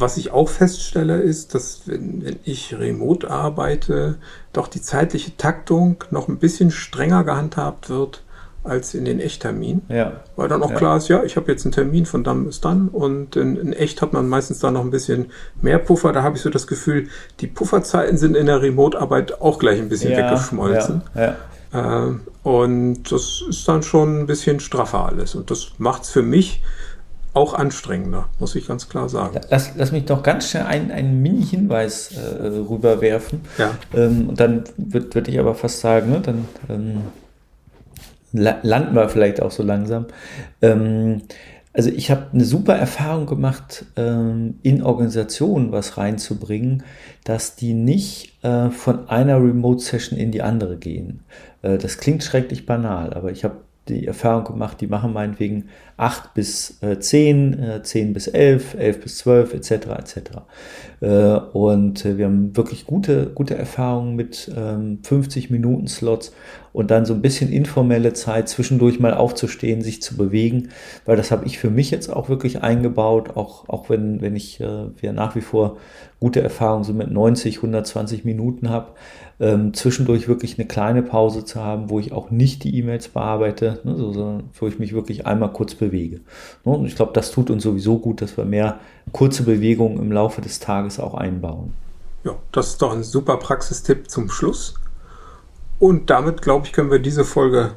was 0.00 0.16
ich 0.16 0.30
auch 0.30 0.48
feststelle, 0.48 1.20
ist, 1.20 1.54
dass 1.54 1.82
wenn, 1.86 2.24
wenn 2.24 2.38
ich 2.44 2.78
remote 2.78 3.30
arbeite, 3.30 4.16
doch 4.52 4.68
die 4.68 4.82
zeitliche 4.82 5.36
Taktung 5.36 6.04
noch 6.10 6.28
ein 6.28 6.38
bisschen 6.38 6.70
strenger 6.70 7.24
gehandhabt 7.24 7.90
wird 7.90 8.22
als 8.64 8.94
in 8.94 9.04
den 9.04 9.20
Echttermin. 9.20 9.82
Ja. 9.88 10.20
Weil 10.36 10.48
dann 10.48 10.62
auch 10.62 10.70
ja. 10.70 10.76
klar 10.76 10.96
ist, 10.98 11.08
ja, 11.08 11.22
ich 11.22 11.36
habe 11.36 11.50
jetzt 11.50 11.64
einen 11.64 11.72
Termin 11.72 12.06
von 12.06 12.22
dann 12.22 12.44
bis 12.44 12.60
dann 12.60 12.88
und 12.88 13.36
in, 13.36 13.56
in, 13.56 13.72
Echt 13.72 14.02
hat 14.02 14.12
man 14.12 14.28
meistens 14.28 14.58
da 14.58 14.70
noch 14.70 14.82
ein 14.82 14.90
bisschen 14.90 15.26
mehr 15.60 15.78
Puffer. 15.78 16.12
Da 16.12 16.22
habe 16.22 16.36
ich 16.36 16.42
so 16.42 16.50
das 16.50 16.66
Gefühl, 16.66 17.08
die 17.40 17.46
Pufferzeiten 17.46 18.18
sind 18.18 18.36
in 18.36 18.46
der 18.46 18.60
Remote-Arbeit 18.60 19.40
auch 19.40 19.58
gleich 19.58 19.78
ein 19.78 19.88
bisschen 19.88 20.12
ja, 20.12 20.18
weggeschmolzen. 20.18 21.02
Ja, 21.14 21.36
äh, 21.72 22.14
und 22.42 23.02
das 23.10 23.42
ist 23.48 23.66
dann 23.68 23.82
schon 23.82 24.20
ein 24.20 24.26
bisschen 24.26 24.60
straffer 24.60 25.06
alles. 25.06 25.34
Und 25.34 25.50
das 25.50 25.72
macht 25.78 26.04
es 26.04 26.10
für 26.10 26.22
mich 26.22 26.62
auch 27.38 27.54
anstrengender, 27.54 28.28
muss 28.38 28.54
ich 28.54 28.66
ganz 28.66 28.88
klar 28.88 29.08
sagen. 29.08 29.40
Lass, 29.48 29.72
lass 29.76 29.92
mich 29.92 30.04
doch 30.04 30.22
ganz 30.22 30.50
schnell 30.50 30.64
einen, 30.64 30.90
einen 30.90 31.22
Mini-Hinweis 31.22 32.12
äh, 32.16 32.46
rüberwerfen. 32.46 33.40
Ja. 33.56 33.70
Ähm, 33.94 34.28
und 34.28 34.40
dann 34.40 34.64
würde 34.76 35.14
würd 35.14 35.28
ich 35.28 35.38
aber 35.38 35.54
fast 35.54 35.80
sagen, 35.80 36.10
ne, 36.10 36.20
dann 36.20 36.48
ähm, 36.68 37.02
landen 38.32 38.94
wir 38.94 39.08
vielleicht 39.08 39.40
auch 39.40 39.52
so 39.52 39.62
langsam. 39.62 40.06
Ähm, 40.60 41.22
also 41.72 41.90
ich 41.90 42.10
habe 42.10 42.26
eine 42.32 42.44
super 42.44 42.74
Erfahrung 42.74 43.26
gemacht, 43.26 43.84
ähm, 43.96 44.58
in 44.62 44.82
Organisationen 44.82 45.70
was 45.70 45.96
reinzubringen, 45.96 46.82
dass 47.24 47.54
die 47.54 47.72
nicht 47.72 48.42
äh, 48.42 48.70
von 48.70 49.08
einer 49.08 49.36
Remote-Session 49.36 50.18
in 50.18 50.32
die 50.32 50.42
andere 50.42 50.76
gehen. 50.76 51.20
Äh, 51.62 51.78
das 51.78 51.98
klingt 51.98 52.24
schrecklich 52.24 52.66
banal, 52.66 53.14
aber 53.14 53.30
ich 53.30 53.44
habe 53.44 53.58
die 53.88 54.06
Erfahrung 54.06 54.44
gemacht, 54.44 54.80
die 54.80 54.86
machen 54.86 55.12
meinetwegen 55.12 55.68
8 55.98 56.32
bis 56.32 56.80
äh, 56.80 56.98
10, 56.98 57.58
äh, 57.58 57.82
10 57.82 58.12
bis 58.12 58.28
11, 58.28 58.74
11 58.74 59.00
bis 59.00 59.18
12 59.18 59.54
etc. 59.54 59.70
etc. 59.72 60.18
Äh, 61.00 61.06
und 61.52 62.04
äh, 62.04 62.16
wir 62.16 62.26
haben 62.26 62.56
wirklich 62.56 62.86
gute, 62.86 63.26
gute 63.34 63.56
Erfahrungen 63.56 64.14
mit 64.14 64.50
ähm, 64.56 65.00
50 65.02 65.50
Minuten 65.50 65.88
Slots 65.88 66.32
und 66.72 66.92
dann 66.92 67.04
so 67.04 67.14
ein 67.14 67.22
bisschen 67.22 67.50
informelle 67.50 68.12
Zeit 68.12 68.48
zwischendurch 68.48 69.00
mal 69.00 69.12
aufzustehen, 69.12 69.82
sich 69.82 70.00
zu 70.00 70.16
bewegen, 70.16 70.68
weil 71.04 71.16
das 71.16 71.32
habe 71.32 71.46
ich 71.46 71.58
für 71.58 71.70
mich 71.70 71.90
jetzt 71.90 72.08
auch 72.08 72.28
wirklich 72.28 72.62
eingebaut, 72.62 73.36
auch, 73.36 73.68
auch 73.68 73.90
wenn, 73.90 74.20
wenn 74.20 74.36
ich 74.36 74.60
äh, 74.60 74.86
wir 75.00 75.12
nach 75.12 75.34
wie 75.34 75.40
vor 75.40 75.78
gute 76.20 76.40
Erfahrungen 76.40 76.84
so 76.84 76.92
mit 76.92 77.10
90, 77.10 77.56
120 77.56 78.24
Minuten 78.24 78.70
habe 78.70 78.92
ähm, 79.40 79.72
zwischendurch 79.72 80.28
wirklich 80.28 80.58
eine 80.58 80.66
kleine 80.66 81.02
Pause 81.02 81.44
zu 81.44 81.62
haben, 81.62 81.90
wo 81.90 82.00
ich 82.00 82.12
auch 82.12 82.30
nicht 82.30 82.64
die 82.64 82.76
E-Mails 82.76 83.08
bearbeite, 83.08 83.80
ne, 83.84 83.96
so, 83.96 84.12
sondern 84.12 84.50
wo 84.58 84.66
ich 84.66 84.78
mich 84.78 84.92
wirklich 84.92 85.26
einmal 85.26 85.52
kurz 85.52 85.74
bewege 85.74 85.87
bewege. 85.88 86.20
Ne, 86.64 86.72
und 86.72 86.86
ich 86.86 86.96
glaube, 86.96 87.12
das 87.14 87.30
tut 87.30 87.50
uns 87.50 87.62
sowieso 87.62 87.98
gut, 87.98 88.22
dass 88.22 88.36
wir 88.36 88.44
mehr 88.44 88.78
kurze 89.12 89.42
Bewegungen 89.42 89.98
im 89.98 90.12
Laufe 90.12 90.40
des 90.40 90.60
Tages 90.60 91.00
auch 91.00 91.14
einbauen. 91.14 91.72
Ja, 92.24 92.36
das 92.52 92.68
ist 92.68 92.82
doch 92.82 92.92
ein 92.92 93.02
super 93.02 93.36
Praxistipp 93.36 94.10
zum 94.10 94.30
Schluss. 94.30 94.74
Und 95.78 96.10
damit, 96.10 96.42
glaube 96.42 96.66
ich, 96.66 96.72
können 96.72 96.90
wir 96.90 96.98
diese 96.98 97.24
Folge 97.24 97.72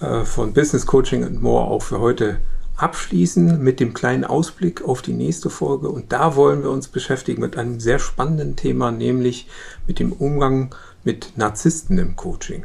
äh, 0.00 0.24
von 0.24 0.52
Business 0.52 0.86
Coaching 0.86 1.24
and 1.24 1.42
More 1.42 1.64
auch 1.64 1.82
für 1.82 2.00
heute 2.00 2.38
abschließen 2.76 3.60
mit 3.60 3.80
dem 3.80 3.92
kleinen 3.92 4.24
Ausblick 4.24 4.82
auf 4.82 5.02
die 5.02 5.12
nächste 5.12 5.50
Folge. 5.50 5.88
Und 5.88 6.12
da 6.12 6.36
wollen 6.36 6.62
wir 6.62 6.70
uns 6.70 6.88
beschäftigen 6.88 7.40
mit 7.40 7.56
einem 7.56 7.80
sehr 7.80 7.98
spannenden 7.98 8.54
Thema, 8.54 8.92
nämlich 8.92 9.48
mit 9.86 9.98
dem 9.98 10.12
Umgang 10.12 10.74
mit 11.02 11.36
Narzissten 11.36 11.98
im 11.98 12.14
Coaching. 12.14 12.64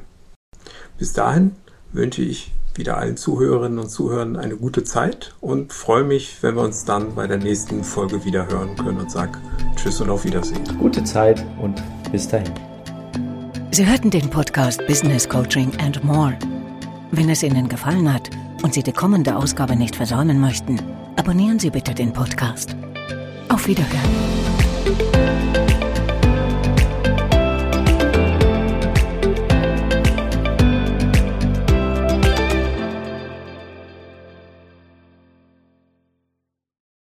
Bis 1.00 1.14
dahin 1.14 1.56
wünsche 1.92 2.22
ich 2.22 2.52
wieder 2.76 2.98
allen 2.98 3.18
Zuhörerinnen 3.18 3.80
und 3.80 3.90
Zuhörern 3.90 4.36
eine 4.36 4.56
gute 4.56 4.84
Zeit 4.84 5.34
und 5.42 5.74
freue 5.74 6.04
mich, 6.04 6.38
wenn 6.42 6.56
wir 6.56 6.64
uns 6.64 6.86
dann 6.86 7.16
bei 7.16 7.28
der 7.28 7.38
nächsten 7.38 7.84
Folge 7.84 8.26
wieder 8.26 8.48
hören 8.48 8.76
können 8.76 9.00
und 9.00 9.12
sage 9.12 9.40
Tschüss 9.76 10.02
und 10.02 10.10
auf 10.10 10.26
Wiedersehen. 10.26 10.64
Gute 10.80 11.04
Zeit 11.04 11.46
und 11.62 11.82
bis 12.12 12.28
dahin. 12.28 12.52
Sie 13.72 13.86
hörten 13.86 14.10
den 14.10 14.30
Podcast 14.30 14.86
Business 14.88 15.28
Coaching 15.28 15.72
and 15.80 16.04
More. 16.04 16.38
Wenn 17.12 17.30
es 17.30 17.44
Ihnen 17.44 17.70
gefallen 17.70 18.12
hat 18.12 18.30
und 18.64 18.74
Sie 18.74 18.84
die 18.84 18.92
kommende 18.92 19.36
Ausgabe 19.36 19.76
nicht 19.76 19.96
versäumen 19.96 20.40
möchten, 20.40 20.80
abonnieren 21.16 21.60
Sie 21.60 21.70
bitte 21.70 21.94
den 21.94 22.14
Podcast. 22.14 22.76
Auf 23.50 23.68
Wiederhören. 23.68 25.53